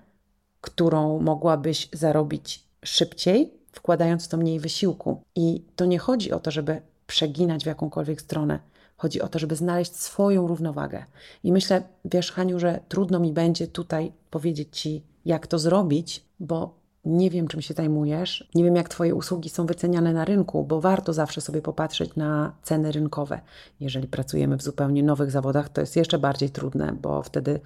którą 0.62 1.20
mogłabyś 1.20 1.90
zarobić 1.94 2.64
szybciej, 2.84 3.54
wkładając 3.72 4.26
w 4.26 4.28
to 4.28 4.38
mniej 4.38 4.60
wysiłku. 4.60 5.22
I 5.36 5.64
to 5.76 5.86
nie 5.86 6.00
chodzi 6.00 6.32
o 6.32 6.40
to, 6.40 6.52
żeby 6.52 6.82
przeginać 7.08 7.64
w 7.64 7.68
jakąkolwiek 7.68 8.22
stronę. 8.22 8.60
Chodzi 8.98 9.22
o 9.22 9.28
to, 9.28 9.40
żeby 9.40 9.56
znaleźć 9.56 9.96
swoją 9.96 10.48
równowagę. 10.48 11.06
I 11.44 11.52
myślę, 11.52 11.84
wiesz, 12.06 12.32
Haniu, 12.32 12.60
że 12.60 12.80
trudno 12.90 13.20
mi 13.20 13.34
będzie 13.34 13.68
tutaj 13.68 14.12
powiedzieć 14.30 14.80
Ci, 14.80 15.04
jak 15.26 15.48
to 15.48 15.60
zrobić, 15.60 16.26
bo 16.40 16.83
nie 17.06 17.30
wiem, 17.30 17.48
czym 17.48 17.62
się 17.62 17.74
zajmujesz, 17.74 18.50
nie 18.56 18.64
wiem, 18.64 18.76
jak 18.76 18.90
Twoje 18.90 19.16
usługi 19.16 19.50
są 19.50 19.66
wyceniane 19.66 20.14
na 20.14 20.26
rynku, 20.26 20.64
bo 20.64 20.82
warto 20.82 21.14
zawsze 21.14 21.42
sobie 21.42 21.62
popatrzeć 21.62 22.16
na 22.16 22.54
ceny 22.64 22.92
rynkowe. 22.92 23.42
Jeżeli 23.80 24.08
pracujemy 24.08 24.58
w 24.58 24.64
zupełnie 24.64 25.04
nowych 25.04 25.32
zawodach, 25.32 25.70
to 25.70 25.82
jest 25.82 25.96
jeszcze 25.96 26.20
bardziej 26.20 26.50
trudne, 26.50 26.96
bo 27.02 27.24
wtedy 27.24 27.60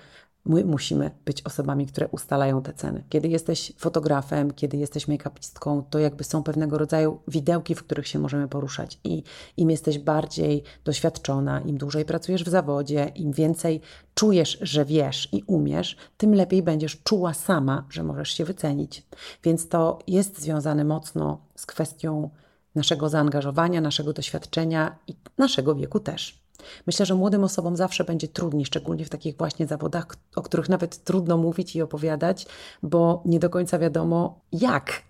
My 0.47 0.65
musimy 0.65 1.11
być 1.25 1.41
osobami, 1.41 1.85
które 1.85 2.07
ustalają 2.07 2.61
te 2.61 2.73
ceny. 2.73 3.03
Kiedy 3.09 3.27
jesteś 3.27 3.73
fotografem, 3.77 4.53
kiedy 4.53 4.77
jesteś 4.77 5.07
make-upistką, 5.07 5.83
to 5.89 5.99
jakby 5.99 6.23
są 6.23 6.43
pewnego 6.43 6.77
rodzaju 6.77 7.19
widełki, 7.27 7.75
w 7.75 7.83
których 7.83 8.07
się 8.07 8.19
możemy 8.19 8.47
poruszać. 8.47 8.99
I 9.03 9.23
im 9.57 9.71
jesteś 9.71 9.99
bardziej 9.99 10.63
doświadczona, 10.85 11.61
im 11.61 11.77
dłużej 11.77 12.05
pracujesz 12.05 12.43
w 12.43 12.49
zawodzie, 12.49 13.11
im 13.15 13.31
więcej 13.31 13.81
czujesz, 14.15 14.57
że 14.61 14.85
wiesz 14.85 15.29
i 15.33 15.43
umiesz, 15.47 15.97
tym 16.17 16.35
lepiej 16.35 16.63
będziesz 16.63 17.03
czuła 17.03 17.33
sama, 17.33 17.85
że 17.89 18.03
możesz 18.03 18.29
się 18.29 18.45
wycenić. 18.45 19.03
Więc 19.43 19.69
to 19.69 19.99
jest 20.07 20.41
związane 20.41 20.83
mocno 20.83 21.41
z 21.55 21.65
kwestią 21.65 22.29
naszego 22.75 23.09
zaangażowania, 23.09 23.81
naszego 23.81 24.13
doświadczenia 24.13 24.95
i 25.07 25.15
naszego 25.37 25.75
wieku 25.75 25.99
też. 25.99 26.46
Myślę, 26.87 27.05
że 27.05 27.15
młodym 27.15 27.43
osobom 27.43 27.77
zawsze 27.77 28.03
będzie 28.03 28.27
trudniej, 28.27 28.65
szczególnie 28.65 29.05
w 29.05 29.09
takich 29.09 29.37
właśnie 29.37 29.67
zawodach, 29.67 30.07
o 30.35 30.41
których 30.41 30.69
nawet 30.69 31.03
trudno 31.03 31.37
mówić 31.37 31.75
i 31.75 31.81
opowiadać, 31.81 32.45
bo 32.83 33.21
nie 33.25 33.39
do 33.39 33.49
końca 33.49 33.79
wiadomo 33.79 34.39
jak. 34.51 35.03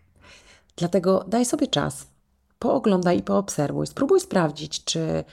Dlatego 0.76 1.26
daj 1.28 1.46
sobie 1.46 1.68
czas, 1.68 2.08
pooglądaj 2.60 3.18
i 3.18 3.24
poobserwuj, 3.24 3.88
spróbuj 3.88 4.20
sprawdzić, 4.20 4.84
czy 4.84 5.24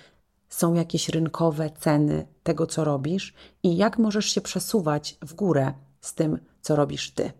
są 0.48 0.74
jakieś 0.74 1.08
rynkowe 1.08 1.70
ceny 1.70 2.26
tego, 2.42 2.66
co 2.66 2.84
robisz 2.84 3.34
i 3.62 3.76
jak 3.76 3.98
możesz 3.98 4.26
się 4.26 4.40
przesuwać 4.40 5.18
w 5.22 5.34
górę 5.34 5.72
z 6.00 6.14
tym, 6.14 6.38
co 6.60 6.76
robisz 6.76 7.10
ty. 7.10 7.32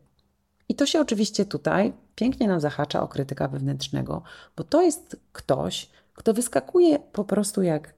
I 0.69 0.75
to 0.75 0.87
się 0.87 1.01
oczywiście 1.01 1.45
tutaj 1.45 1.93
pięknie 2.15 2.49
nam 2.49 2.61
zahacza 2.61 3.03
o 3.03 3.09
krytyka 3.09 3.49
wewnętrznego, 3.49 4.23
bo 4.57 4.65
to 4.65 4.83
jest 4.83 5.17
ktoś, 5.33 5.91
kto 6.15 6.35
wyskakuje 6.35 6.99
po 6.99 7.25
prostu 7.25 7.63
jak 7.63 7.95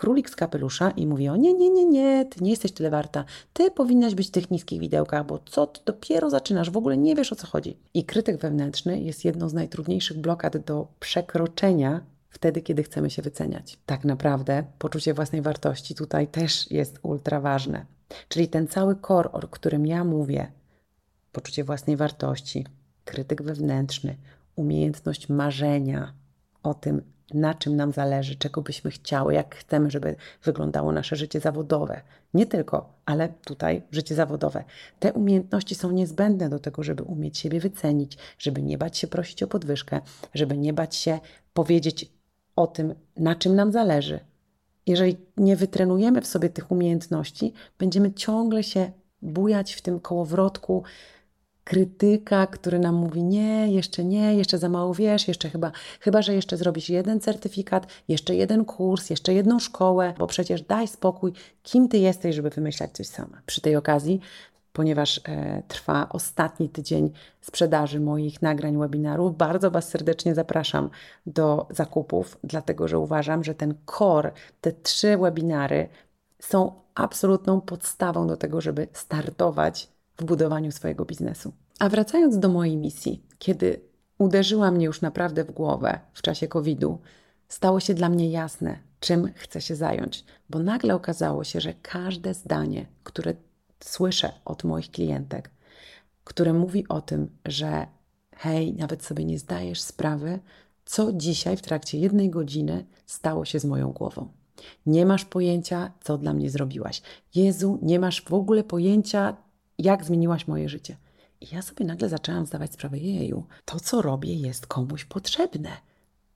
królik 0.00 0.30
z 0.30 0.36
kapelusza 0.36 0.90
i 0.90 1.06
mówi 1.06 1.28
o 1.28 1.36
nie, 1.36 1.54
nie, 1.54 1.70
nie, 1.70 1.84
nie, 1.84 2.24
ty 2.24 2.44
nie 2.44 2.50
jesteś 2.50 2.72
tyle 2.72 2.90
warta, 2.90 3.24
ty 3.52 3.70
powinnaś 3.70 4.14
być 4.14 4.28
w 4.28 4.30
tych 4.30 4.50
niskich 4.50 4.80
widełkach, 4.80 5.26
bo 5.26 5.38
co, 5.38 5.66
ty 5.66 5.80
dopiero 5.84 6.30
zaczynasz, 6.30 6.70
w 6.70 6.76
ogóle 6.76 6.96
nie 6.96 7.14
wiesz 7.14 7.32
o 7.32 7.36
co 7.36 7.46
chodzi. 7.46 7.76
I 7.94 8.04
krytyk 8.04 8.40
wewnętrzny 8.40 9.00
jest 9.00 9.24
jedną 9.24 9.48
z 9.48 9.54
najtrudniejszych 9.54 10.18
blokad 10.18 10.56
do 10.56 10.88
przekroczenia 11.00 12.00
wtedy, 12.30 12.62
kiedy 12.62 12.82
chcemy 12.82 13.10
się 13.10 13.22
wyceniać. 13.22 13.78
Tak 13.86 14.04
naprawdę 14.04 14.64
poczucie 14.78 15.14
własnej 15.14 15.42
wartości 15.42 15.94
tutaj 15.94 16.28
też 16.28 16.70
jest 16.70 16.98
ultra 17.02 17.40
ważne. 17.40 17.86
Czyli 18.28 18.48
ten 18.48 18.68
cały 18.68 18.96
kor, 18.96 19.30
o 19.32 19.40
którym 19.40 19.86
ja 19.86 20.04
mówię, 20.04 20.52
poczucie 21.32 21.64
własnej 21.64 21.96
wartości, 21.96 22.66
krytyk 23.04 23.42
wewnętrzny, 23.42 24.16
umiejętność 24.56 25.28
marzenia 25.28 26.12
o 26.62 26.74
tym, 26.74 27.02
na 27.34 27.54
czym 27.54 27.76
nam 27.76 27.92
zależy, 27.92 28.36
czego 28.36 28.62
byśmy 28.62 28.90
chciały, 28.90 29.34
jak 29.34 29.56
chcemy, 29.56 29.90
żeby 29.90 30.16
wyglądało 30.42 30.92
nasze 30.92 31.16
życie 31.16 31.40
zawodowe. 31.40 32.00
Nie 32.34 32.46
tylko, 32.46 32.92
ale 33.06 33.28
tutaj 33.28 33.82
życie 33.90 34.14
zawodowe. 34.14 34.64
Te 34.98 35.12
umiejętności 35.12 35.74
są 35.74 35.90
niezbędne 35.90 36.48
do 36.48 36.58
tego, 36.58 36.82
żeby 36.82 37.02
umieć 37.02 37.38
siebie 37.38 37.60
wycenić, 37.60 38.18
żeby 38.38 38.62
nie 38.62 38.78
bać 38.78 38.98
się 38.98 39.06
prosić 39.06 39.42
o 39.42 39.46
podwyżkę, 39.46 40.00
żeby 40.34 40.58
nie 40.58 40.72
bać 40.72 40.96
się 40.96 41.18
powiedzieć 41.54 42.12
o 42.56 42.66
tym, 42.66 42.94
na 43.16 43.34
czym 43.34 43.54
nam 43.54 43.72
zależy. 43.72 44.20
Jeżeli 44.86 45.16
nie 45.36 45.56
wytrenujemy 45.56 46.20
w 46.20 46.26
sobie 46.26 46.48
tych 46.48 46.70
umiejętności, 46.70 47.52
będziemy 47.78 48.12
ciągle 48.12 48.62
się 48.62 48.92
bujać 49.22 49.74
w 49.74 49.82
tym 49.82 50.00
kołowrotku 50.00 50.82
krytyka, 51.70 52.46
który 52.46 52.78
nam 52.78 52.94
mówi: 52.94 53.22
Nie, 53.22 53.72
jeszcze 53.72 54.04
nie, 54.04 54.34
jeszcze 54.34 54.58
za 54.58 54.68
mało 54.68 54.94
wiesz, 54.94 55.28
jeszcze 55.28 55.50
chyba, 55.50 55.72
chyba, 56.00 56.22
że 56.22 56.34
jeszcze 56.34 56.56
zrobisz 56.56 56.88
jeden 56.88 57.20
certyfikat, 57.20 57.86
jeszcze 58.08 58.34
jeden 58.34 58.64
kurs, 58.64 59.10
jeszcze 59.10 59.34
jedną 59.34 59.58
szkołę, 59.58 60.14
bo 60.18 60.26
przecież 60.26 60.62
daj 60.62 60.88
spokój, 60.88 61.32
kim 61.62 61.88
ty 61.88 61.98
jesteś, 61.98 62.36
żeby 62.36 62.50
wymyślać 62.50 62.90
coś 62.92 63.06
sama. 63.06 63.40
Przy 63.46 63.60
tej 63.60 63.76
okazji, 63.76 64.20
ponieważ 64.72 65.20
e, 65.24 65.62
trwa 65.68 66.08
ostatni 66.08 66.68
tydzień 66.68 67.10
sprzedaży 67.40 68.00
moich 68.00 68.42
nagrań 68.42 68.78
webinarów, 68.78 69.36
bardzo 69.36 69.70
Was 69.70 69.88
serdecznie 69.88 70.34
zapraszam 70.34 70.90
do 71.26 71.66
zakupów, 71.70 72.38
dlatego 72.44 72.88
że 72.88 72.98
uważam, 72.98 73.44
że 73.44 73.54
ten 73.54 73.74
core, 73.86 74.32
te 74.60 74.72
trzy 74.72 75.16
webinary 75.16 75.88
są 76.38 76.72
absolutną 76.94 77.60
podstawą 77.60 78.26
do 78.26 78.36
tego, 78.36 78.60
żeby 78.60 78.88
startować 78.92 79.88
w 80.20 80.24
budowaniu 80.24 80.72
swojego 80.72 81.04
biznesu. 81.04 81.52
A 81.78 81.88
wracając 81.88 82.38
do 82.38 82.48
mojej 82.48 82.76
misji, 82.76 83.22
kiedy 83.38 83.80
uderzyła 84.18 84.70
mnie 84.70 84.86
już 84.86 85.00
naprawdę 85.00 85.44
w 85.44 85.50
głowę 85.50 86.00
w 86.12 86.22
czasie 86.22 86.48
COVID-u, 86.48 86.98
stało 87.48 87.80
się 87.80 87.94
dla 87.94 88.08
mnie 88.08 88.30
jasne, 88.30 88.78
czym 89.00 89.32
chcę 89.34 89.60
się 89.60 89.76
zająć, 89.76 90.24
bo 90.50 90.58
nagle 90.58 90.94
okazało 90.94 91.44
się, 91.44 91.60
że 91.60 91.74
każde 91.82 92.34
zdanie, 92.34 92.86
które 93.04 93.34
słyszę 93.80 94.32
od 94.44 94.64
moich 94.64 94.90
klientek, 94.90 95.50
które 96.24 96.52
mówi 96.52 96.88
o 96.88 97.00
tym, 97.00 97.30
że 97.44 97.86
hej, 98.36 98.74
nawet 98.74 99.04
sobie 99.04 99.24
nie 99.24 99.38
zdajesz 99.38 99.80
sprawy, 99.80 100.38
co 100.84 101.12
dzisiaj 101.12 101.56
w 101.56 101.62
trakcie 101.62 101.98
jednej 101.98 102.30
godziny 102.30 102.84
stało 103.06 103.44
się 103.44 103.60
z 103.60 103.64
moją 103.64 103.92
głową. 103.92 104.28
Nie 104.86 105.06
masz 105.06 105.24
pojęcia, 105.24 105.92
co 106.00 106.18
dla 106.18 106.32
mnie 106.32 106.50
zrobiłaś. 106.50 107.02
Jezu, 107.34 107.78
nie 107.82 108.00
masz 108.00 108.24
w 108.24 108.34
ogóle 108.34 108.64
pojęcia, 108.64 109.36
jak 109.82 110.04
zmieniłaś 110.04 110.46
moje 110.46 110.68
życie. 110.68 110.96
I 111.40 111.46
ja 111.54 111.62
sobie 111.62 111.86
nagle 111.86 112.08
zaczęłam 112.08 112.46
zdawać 112.46 112.72
sprawę, 112.72 112.98
jeju, 112.98 113.44
to 113.64 113.80
co 113.80 114.02
robię 114.02 114.34
jest 114.34 114.66
komuś 114.66 115.04
potrzebne. 115.04 115.70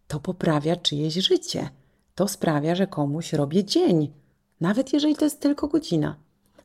to 0.09 0.21
poprawia 0.21 0.77
czyjeś 0.77 1.15
życie. 1.15 1.69
To 2.15 2.29
sprawia, 2.29 2.75
że 2.75 2.87
komuś 2.87 3.33
robię 3.33 3.65
dzień, 3.65 4.13
nawet 4.61 4.93
jeżeli 4.93 5.17
to 5.17 5.25
jest 5.25 5.41
tylko 5.41 5.69
godzina. 5.69 6.17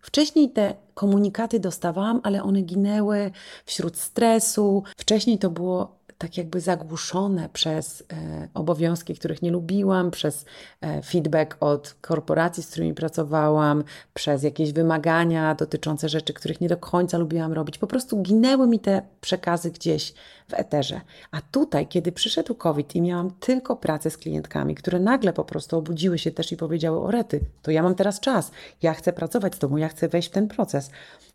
Wcześniej 0.02 0.50
te 0.50 0.76
komunikaty 0.94 1.60
dostawałam, 1.60 2.22
ale 2.24 2.44
one 2.44 2.62
ginęły 2.62 3.32
wśród 3.66 3.98
stresu. 3.98 4.84
Wcześniej 4.98 5.38
to 5.38 5.50
było 5.50 5.99
tak 6.20 6.38
jakby 6.38 6.62
zagłuszone 6.62 7.50
przez 7.54 8.04
e, 8.14 8.48
obowiązki, 8.54 9.16
których 9.16 9.42
nie 9.42 9.52
lubiłam, 9.52 10.12
przez 10.12 10.46
e, 10.82 11.02
feedback 11.02 11.58
od 11.60 11.96
korporacji, 12.02 12.64
z 12.64 12.68
którymi 12.68 12.94
pracowałam, 12.94 13.84
przez 14.14 14.44
jakieś 14.44 14.74
wymagania 14.74 15.56
dotyczące 15.56 16.10
rzeczy, 16.10 16.34
których 16.34 16.62
nie 16.62 16.70
do 16.70 16.78
końca 16.78 17.18
lubiłam 17.18 17.54
robić. 17.54 17.78
Po 17.78 17.88
prostu 17.88 18.22
ginęły 18.22 18.68
mi 18.68 18.80
te 18.80 19.02
przekazy 19.22 19.72
gdzieś 19.72 20.14
w 20.48 20.54
eterze. 20.54 21.02
A 21.32 21.42
tutaj, 21.42 21.88
kiedy 21.88 22.12
przyszedł 22.12 22.56
COVID 22.56 22.96
i 22.96 23.02
miałam 23.02 23.32
tylko 23.32 23.76
pracę 23.76 24.10
z 24.10 24.18
klientkami, 24.18 24.76
które 24.76 25.00
nagle 25.00 25.34
po 25.34 25.46
prostu 25.46 25.78
obudziły 25.78 26.20
się 26.20 26.32
też 26.32 26.52
i 26.52 26.58
powiedziały: 26.58 27.00
O 27.00 27.12
rety, 27.12 27.40
to 27.62 27.72
ja 27.72 27.84
mam 27.84 27.96
teraz 27.96 28.20
czas, 28.20 28.52
ja 28.82 28.94
chcę 28.94 29.14
pracować 29.14 29.56
z 29.56 29.60
Tobą, 29.60 29.78
ja 29.78 29.88
chcę 29.88 30.08
wejść 30.08 30.30
w 30.30 30.32
ten 30.32 30.48
proces 30.48 30.92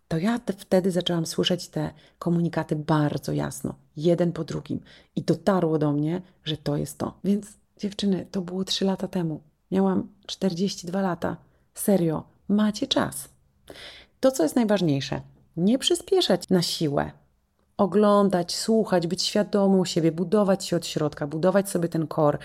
to 0.09 0.19
ja 0.19 0.39
te, 0.39 0.53
wtedy 0.53 0.91
zaczęłam 0.91 1.27
słyszeć 1.27 1.69
te 1.69 1.91
komunikaty 2.19 2.77
bardzo 2.77 3.33
jasno, 3.33 3.75
jeden 3.97 4.33
po 4.33 4.45
drugim. 4.45 4.81
I 5.17 5.23
dotarło 5.23 5.79
do 5.79 5.93
mnie, 5.93 6.23
że 6.45 6.57
to 6.57 6.77
jest 6.77 6.99
to. 6.99 7.19
Więc 7.25 7.47
dziewczyny, 7.79 8.27
to 8.31 8.41
było 8.41 8.65
3 8.65 8.85
lata 8.85 9.09
temu. 9.09 9.41
Miałam 9.71 10.09
42 10.27 11.01
lata. 11.01 11.37
Serio, 11.75 12.25
macie 12.49 12.87
czas. 12.87 13.29
To, 14.21 14.31
co 14.31 14.43
jest 14.43 14.57
najważniejsze, 14.57 15.21
nie 15.57 15.79
przyspieszać 15.79 16.49
na 16.49 16.63
siłę. 16.63 17.11
Oglądać, 17.77 18.55
słuchać, 18.55 19.07
być 19.07 19.23
świadomą 19.23 19.85
siebie, 19.85 20.13
budować 20.13 20.65
się 20.65 20.77
od 20.77 20.87
środka, 20.87 21.27
budować 21.27 21.71
sobie 21.71 21.89
ten 21.89 22.07
kor, 22.07 22.39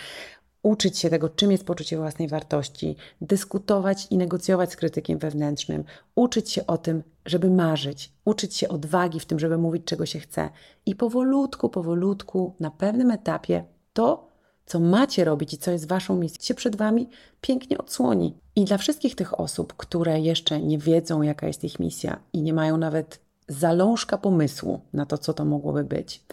uczyć 0.63 0.98
się 0.98 1.10
tego, 1.10 1.30
czym 1.30 1.52
jest 1.52 1.65
poczucie 1.65 1.98
własnej 1.98 2.28
wartości, 2.28 2.95
dyskutować 3.22 4.08
i 4.10 4.17
negocjować 4.17 4.72
z 4.72 4.76
krytykiem 4.76 5.19
wewnętrznym, 5.19 5.84
uczyć 6.15 6.52
się 6.52 6.67
o 6.67 6.78
tym, 6.78 7.04
żeby 7.26 7.50
marzyć, 7.50 8.13
uczyć 8.26 8.56
się 8.56 8.69
odwagi 8.69 9.19
w 9.19 9.26
tym, 9.26 9.39
żeby 9.39 9.58
mówić, 9.58 9.86
czego 9.86 10.06
się 10.06 10.19
chce. 10.19 10.50
I 10.86 10.95
powolutku, 10.95 11.69
powolutku, 11.69 12.56
na 12.60 12.72
pewnym 12.72 13.12
etapie 13.12 13.63
to, 13.93 14.30
co 14.65 14.80
macie 14.80 15.24
robić 15.24 15.54
i 15.54 15.58
co 15.58 15.72
jest 15.72 15.88
waszą 15.88 16.15
misją, 16.15 16.38
się 16.41 16.54
przed 16.54 16.76
wami 16.76 17.10
pięknie 17.41 17.78
odsłoni. 17.78 18.38
I 18.56 18.65
dla 18.65 18.78
wszystkich 18.78 19.15
tych 19.15 19.39
osób, 19.39 19.74
które 19.78 20.19
jeszcze 20.19 20.62
nie 20.62 20.78
wiedzą, 20.78 21.22
jaka 21.22 21.48
jest 21.48 21.63
ich 21.63 21.80
misja 21.80 22.19
i 22.34 22.41
nie 22.41 22.54
mają 22.54 22.78
nawet 22.78 23.19
zalążka 23.48 24.17
pomysłu 24.17 24.82
na 24.93 25.06
to, 25.06 25.17
co 25.17 25.34
to 25.34 25.45
mogłoby 25.45 25.84
być, 25.84 26.24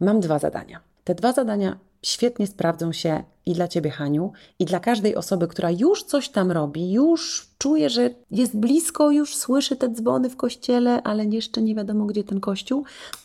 mam 0.00 0.20
dwa 0.20 0.38
zadania. 0.38 0.80
Te 1.04 1.14
dwa 1.14 1.32
zadania 1.32 1.78
świetnie 2.02 2.46
sprawdzą 2.46 2.92
się 2.92 3.22
i 3.46 3.52
dla 3.52 3.68
Ciebie, 3.68 3.90
Haniu, 3.90 4.32
i 4.58 4.64
dla 4.64 4.80
każdej 4.80 5.16
osoby, 5.16 5.48
która 5.48 5.70
już 5.70 6.02
coś 6.02 6.28
tam 6.28 6.52
robi, 6.52 6.92
już 6.92 7.50
czuje, 7.58 7.90
że 7.90 8.10
jest 8.30 8.56
blisko, 8.56 9.10
już 9.10 9.36
słyszy 9.36 9.76
te 9.76 9.88
dzwony 9.88 10.30
w 10.30 10.36
kościele, 10.36 11.02
ale 11.02 11.24
jeszcze 11.24 11.62
nie 11.62 11.74
wiadomo, 11.74 12.06
gdzie 12.06 12.24
ten 12.24 12.40
kościół. 12.40 12.84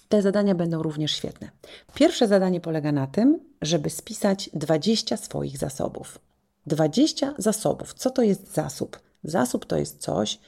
Te 0.10 0.22
zadania 0.22 0.56
będą 0.56 0.84
również 0.84 1.12
świetne. 1.12 1.50
Pierwsze 1.94 2.28
zadanie 2.28 2.62
polega 2.62 2.92
na 2.92 3.08
tym, 3.08 3.40
żeby 3.62 3.90
spisać 3.90 4.50
20 4.54 5.18
swoich 5.18 5.58
zasobów. 5.58 6.20
20 6.68 7.34
zasobów. 7.38 7.94
Co 7.94 8.10
to 8.10 8.22
jest 8.22 8.54
zasób? 8.54 9.00
Zasób 9.24 9.66
to 9.66 9.78
jest 9.78 10.02
coś, 10.02 10.40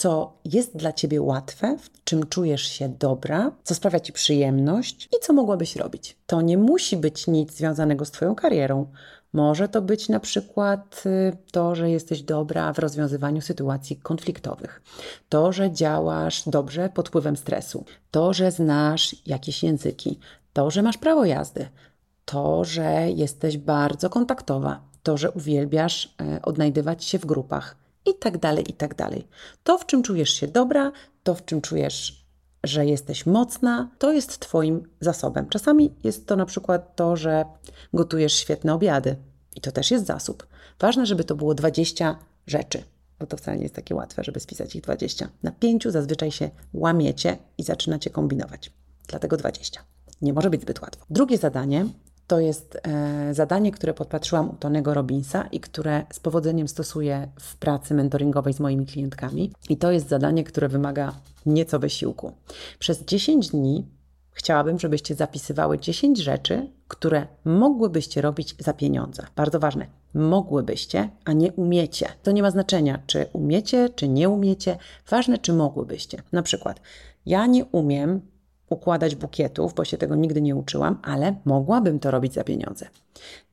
co 0.00 0.32
jest 0.44 0.76
dla 0.76 0.92
ciebie 0.92 1.22
łatwe, 1.22 1.76
w 1.78 2.04
czym 2.04 2.26
czujesz 2.26 2.62
się 2.62 2.88
dobra, 2.88 3.52
co 3.64 3.74
sprawia 3.74 4.00
ci 4.00 4.12
przyjemność 4.12 5.08
i 5.16 5.20
co 5.22 5.32
mogłabyś 5.32 5.76
robić. 5.76 6.16
To 6.26 6.40
nie 6.40 6.58
musi 6.58 6.96
być 6.96 7.26
nic 7.26 7.56
związanego 7.56 8.04
z 8.04 8.10
Twoją 8.10 8.34
karierą. 8.34 8.86
Może 9.32 9.68
to 9.68 9.82
być 9.82 10.08
na 10.08 10.20
przykład 10.20 11.02
y, 11.06 11.36
to, 11.52 11.74
że 11.74 11.90
jesteś 11.90 12.22
dobra 12.22 12.72
w 12.72 12.78
rozwiązywaniu 12.78 13.40
sytuacji 13.40 13.96
konfliktowych, 13.96 14.82
to, 15.28 15.52
że 15.52 15.72
działasz 15.72 16.42
dobrze 16.48 16.88
pod 16.88 17.08
wpływem 17.08 17.36
stresu, 17.36 17.84
to, 18.10 18.32
że 18.32 18.50
znasz 18.50 19.16
jakieś 19.26 19.62
języki, 19.62 20.18
to, 20.52 20.70
że 20.70 20.82
masz 20.82 20.98
prawo 20.98 21.24
jazdy, 21.24 21.68
to, 22.24 22.64
że 22.64 23.10
jesteś 23.10 23.58
bardzo 23.58 24.10
kontaktowa, 24.10 24.80
to, 25.02 25.16
że 25.16 25.30
uwielbiasz 25.30 26.14
e, 26.20 26.42
odnajdywać 26.42 27.04
się 27.04 27.18
w 27.18 27.26
grupach, 27.26 27.79
i 28.06 28.14
tak 28.14 28.38
dalej, 28.38 28.70
i 28.70 28.72
tak 28.72 28.94
dalej. 28.94 29.28
To, 29.64 29.78
w 29.78 29.86
czym 29.86 30.02
czujesz 30.02 30.30
się 30.30 30.48
dobra, 30.48 30.92
to, 31.22 31.34
w 31.34 31.44
czym 31.44 31.60
czujesz, 31.60 32.26
że 32.64 32.86
jesteś 32.86 33.26
mocna, 33.26 33.90
to 33.98 34.12
jest 34.12 34.38
Twoim 34.38 34.88
zasobem. 35.00 35.48
Czasami 35.48 35.94
jest 36.04 36.26
to 36.26 36.36
na 36.36 36.46
przykład 36.46 36.96
to, 36.96 37.16
że 37.16 37.44
gotujesz 37.94 38.34
świetne 38.34 38.74
obiady 38.74 39.16
i 39.56 39.60
to 39.60 39.72
też 39.72 39.90
jest 39.90 40.06
zasób. 40.06 40.46
Ważne, 40.78 41.06
żeby 41.06 41.24
to 41.24 41.34
było 41.34 41.54
20 41.54 42.18
rzeczy, 42.46 42.82
bo 43.18 43.26
to 43.26 43.36
wcale 43.36 43.56
nie 43.56 43.62
jest 43.62 43.74
takie 43.74 43.94
łatwe, 43.94 44.24
żeby 44.24 44.40
spisać 44.40 44.76
ich 44.76 44.82
20. 44.82 45.28
Na 45.42 45.50
pięciu 45.50 45.90
zazwyczaj 45.90 46.30
się 46.30 46.50
łamiecie 46.72 47.38
i 47.58 47.62
zaczynacie 47.62 48.10
kombinować. 48.10 48.72
Dlatego 49.08 49.36
20. 49.36 49.80
Nie 50.22 50.32
może 50.32 50.50
być 50.50 50.62
zbyt 50.62 50.82
łatwo. 50.82 51.06
Drugie 51.10 51.38
zadanie 51.38 51.86
to 52.30 52.40
jest 52.40 52.78
e, 52.82 53.34
zadanie, 53.34 53.72
które 53.72 53.94
podpatrzyłam 53.94 54.50
u 54.50 54.52
Tonego 54.52 54.94
Robinsa 54.94 55.48
i 55.52 55.60
które 55.60 56.04
z 56.12 56.20
powodzeniem 56.20 56.68
stosuję 56.68 57.28
w 57.40 57.56
pracy 57.56 57.94
mentoringowej 57.94 58.54
z 58.54 58.60
moimi 58.60 58.86
klientkami. 58.86 59.52
I 59.68 59.76
to 59.76 59.90
jest 59.92 60.08
zadanie, 60.08 60.44
które 60.44 60.68
wymaga 60.68 61.14
nieco 61.46 61.78
wysiłku. 61.78 62.32
Przez 62.78 63.04
10 63.04 63.48
dni 63.48 63.86
chciałabym, 64.32 64.78
żebyście 64.78 65.14
zapisywały 65.14 65.78
10 65.78 66.18
rzeczy, 66.18 66.70
które 66.88 67.26
mogłybyście 67.44 68.20
robić 68.20 68.54
za 68.58 68.72
pieniądze. 68.72 69.26
Bardzo 69.36 69.60
ważne. 69.60 69.86
Mogłybyście, 70.14 71.08
a 71.24 71.32
nie 71.32 71.52
umiecie. 71.52 72.08
To 72.22 72.30
nie 72.30 72.42
ma 72.42 72.50
znaczenia, 72.50 73.02
czy 73.06 73.26
umiecie, 73.32 73.88
czy 73.96 74.08
nie 74.08 74.28
umiecie. 74.28 74.76
Ważne, 75.08 75.38
czy 75.38 75.52
mogłybyście. 75.52 76.22
Na 76.32 76.42
przykład, 76.42 76.80
ja 77.26 77.46
nie 77.46 77.64
umiem 77.64 78.20
układać 78.70 79.14
bukietów, 79.14 79.74
bo 79.74 79.84
się 79.84 79.98
tego 79.98 80.16
nigdy 80.16 80.42
nie 80.42 80.56
uczyłam, 80.56 80.98
ale 81.02 81.34
mogłabym 81.44 81.98
to 81.98 82.10
robić 82.10 82.34
za 82.34 82.44
pieniądze. 82.44 82.86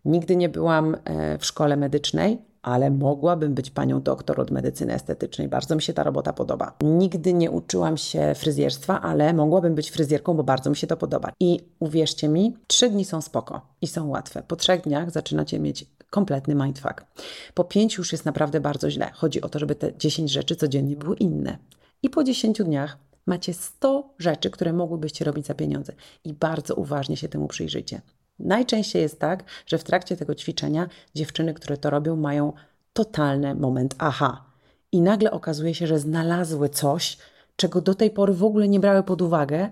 Nigdy 0.06 0.36
nie 0.36 0.50
byłam 0.50 0.98
e, 1.06 1.38
w 1.38 1.46
szkole 1.46 1.78
medycznej, 1.78 2.42
ale 2.62 2.92
mogłabym 2.92 3.54
być 3.54 3.72
panią 3.72 4.02
doktor 4.02 4.40
od 4.40 4.52
medycyny 4.52 4.94
estetycznej. 4.94 5.48
Bardzo 5.48 5.76
mi 5.76 5.82
się 5.82 5.94
ta 5.94 6.04
robota 6.04 6.34
podoba. 6.34 6.74
Nigdy 6.82 7.34
nie 7.34 7.52
uczyłam 7.52 7.98
się 7.98 8.34
fryzjerstwa, 8.36 9.02
ale 9.02 9.34
mogłabym 9.34 9.76
być 9.76 9.92
fryzjerką, 9.92 10.34
bo 10.34 10.44
bardzo 10.44 10.70
mi 10.70 10.76
się 10.76 10.88
to 10.88 10.98
podoba. 10.98 11.32
I 11.40 11.60
uwierzcie 11.80 12.28
mi, 12.28 12.58
trzy 12.68 12.90
dni 12.90 13.06
są 13.06 13.22
spoko 13.22 13.62
i 13.82 13.88
są 13.88 14.08
łatwe. 14.08 14.44
Po 14.48 14.56
trzech 14.56 14.82
dniach 14.82 15.12
zaczynacie 15.12 15.60
mieć 15.60 15.86
kompletny 16.10 16.56
mindfuck. 16.56 17.06
Po 17.54 17.64
pięciu 17.64 18.02
już 18.02 18.12
jest 18.12 18.26
naprawdę 18.26 18.60
bardzo 18.60 18.92
źle. 18.92 19.12
Chodzi 19.14 19.42
o 19.42 19.50
to, 19.50 19.60
żeby 19.60 19.76
te 19.76 19.98
dziesięć 19.98 20.32
rzeczy 20.32 20.56
codziennie 20.56 20.96
były 20.96 21.16
inne. 21.16 21.58
I 22.04 22.10
po 22.10 22.24
dziesięciu 22.24 22.64
dniach 22.64 22.98
Macie 23.28 23.54
100 23.54 24.10
rzeczy, 24.20 24.50
które 24.50 24.74
mogłybyście 24.74 25.26
robić 25.26 25.46
za 25.46 25.54
pieniądze 25.54 25.94
i 26.24 26.34
bardzo 26.34 26.76
uważnie 26.76 27.18
się 27.18 27.30
temu 27.30 27.48
przyjrzyjcie. 27.48 28.02
Najczęściej 28.40 29.02
jest 29.02 29.20
tak, 29.20 29.44
że 29.66 29.78
w 29.78 29.84
trakcie 29.84 30.18
tego 30.18 30.36
ćwiczenia 30.36 30.90
dziewczyny, 31.16 31.54
które 31.54 31.78
to 31.78 31.90
robią, 31.90 32.16
mają 32.16 32.54
totalny 32.94 33.56
moment 33.56 33.96
aha. 33.98 34.44
I 34.92 35.02
nagle 35.02 35.32
okazuje 35.32 35.76
się, 35.76 35.88
że 35.88 36.00
znalazły 36.00 36.70
coś, 36.70 37.18
czego 37.56 37.82
do 37.82 37.96
tej 37.96 38.12
pory 38.12 38.34
w 38.34 38.44
ogóle 38.44 38.68
nie 38.68 38.80
brały 38.80 39.04
pod 39.04 39.22
uwagę, 39.22 39.70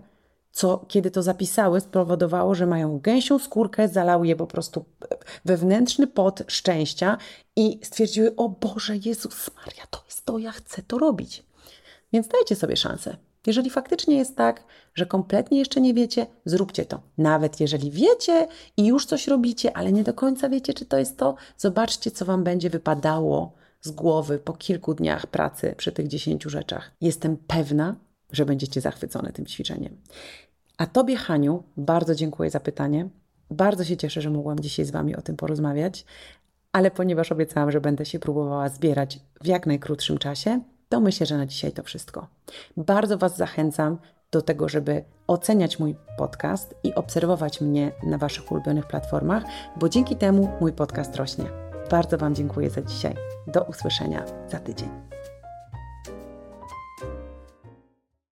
co 0.51 0.85
kiedy 0.87 1.11
to 1.11 1.23
zapisały, 1.23 1.81
spowodowało, 1.81 2.55
że 2.55 2.67
mają 2.67 2.99
gęsią 2.99 3.39
skórkę, 3.39 3.87
zalał 3.87 4.23
je 4.23 4.35
po 4.35 4.47
prostu 4.47 4.85
wewnętrzny 5.45 6.07
pot 6.07 6.43
szczęścia 6.47 7.17
i 7.55 7.79
stwierdziły: 7.83 8.35
O 8.35 8.49
Boże, 8.49 8.95
Jezus 8.97 9.51
Maria, 9.55 9.83
to 9.89 10.03
jest 10.05 10.25
to, 10.25 10.37
ja 10.37 10.51
chcę 10.51 10.83
to 10.83 10.97
robić. 10.97 11.43
Więc 12.13 12.27
dajcie 12.27 12.55
sobie 12.55 12.77
szansę. 12.77 13.17
Jeżeli 13.47 13.69
faktycznie 13.69 14.17
jest 14.17 14.36
tak, 14.36 14.63
że 14.93 15.05
kompletnie 15.05 15.60
jeszcze 15.60 15.81
nie 15.81 15.93
wiecie, 15.93 16.27
zróbcie 16.45 16.86
to. 16.86 17.01
Nawet 17.17 17.60
jeżeli 17.60 17.91
wiecie 17.91 18.47
i 18.77 18.86
już 18.86 19.05
coś 19.05 19.27
robicie, 19.27 19.77
ale 19.77 19.91
nie 19.91 20.03
do 20.03 20.13
końca 20.13 20.49
wiecie, 20.49 20.73
czy 20.73 20.86
to 20.86 20.97
jest 20.97 21.17
to, 21.17 21.36
zobaczcie, 21.58 22.12
co 22.12 22.25
Wam 22.25 22.43
będzie 22.43 22.69
wypadało 22.69 23.53
z 23.81 23.91
głowy 23.91 24.39
po 24.39 24.53
kilku 24.53 24.93
dniach 24.93 25.27
pracy 25.27 25.73
przy 25.77 25.91
tych 25.91 26.08
dziesięciu 26.08 26.49
rzeczach. 26.49 26.91
Jestem 27.01 27.38
pewna, 27.38 27.95
że 28.31 28.45
będziecie 28.45 28.81
zachwycone 28.81 29.31
tym 29.31 29.45
ćwiczeniem. 29.45 29.97
A 30.77 30.86
Tobie, 30.86 31.15
Haniu, 31.15 31.63
bardzo 31.77 32.15
dziękuję 32.15 32.49
za 32.49 32.60
pytanie. 32.60 33.10
Bardzo 33.51 33.84
się 33.84 33.97
cieszę, 33.97 34.21
że 34.21 34.29
mogłam 34.29 34.60
dzisiaj 34.60 34.86
z 34.86 34.91
Wami 34.91 35.15
o 35.15 35.21
tym 35.21 35.36
porozmawiać, 35.36 36.05
ale 36.71 36.91
ponieważ 36.91 37.31
obiecałam, 37.31 37.71
że 37.71 37.81
będę 37.81 38.05
się 38.05 38.19
próbowała 38.19 38.69
zbierać 38.69 39.19
w 39.41 39.47
jak 39.47 39.67
najkrótszym 39.67 40.17
czasie, 40.17 40.62
to 40.89 40.99
myślę, 40.99 41.25
że 41.25 41.37
na 41.37 41.45
dzisiaj 41.45 41.71
to 41.71 41.83
wszystko. 41.83 42.27
Bardzo 42.77 43.17
Was 43.17 43.37
zachęcam 43.37 43.97
do 44.31 44.41
tego, 44.41 44.69
żeby 44.69 45.03
oceniać 45.27 45.79
mój 45.79 45.95
podcast 46.17 46.75
i 46.83 46.95
obserwować 46.95 47.61
mnie 47.61 47.91
na 48.03 48.17
Waszych 48.17 48.51
ulubionych 48.51 48.87
platformach, 48.87 49.43
bo 49.75 49.89
dzięki 49.89 50.15
temu 50.15 50.49
mój 50.61 50.73
podcast 50.73 51.15
rośnie. 51.15 51.45
Bardzo 51.91 52.17
Wam 52.17 52.35
dziękuję 52.35 52.69
za 52.69 52.81
dzisiaj. 52.81 53.15
Do 53.47 53.63
usłyszenia 53.63 54.25
za 54.47 54.59
tydzień. 54.59 55.04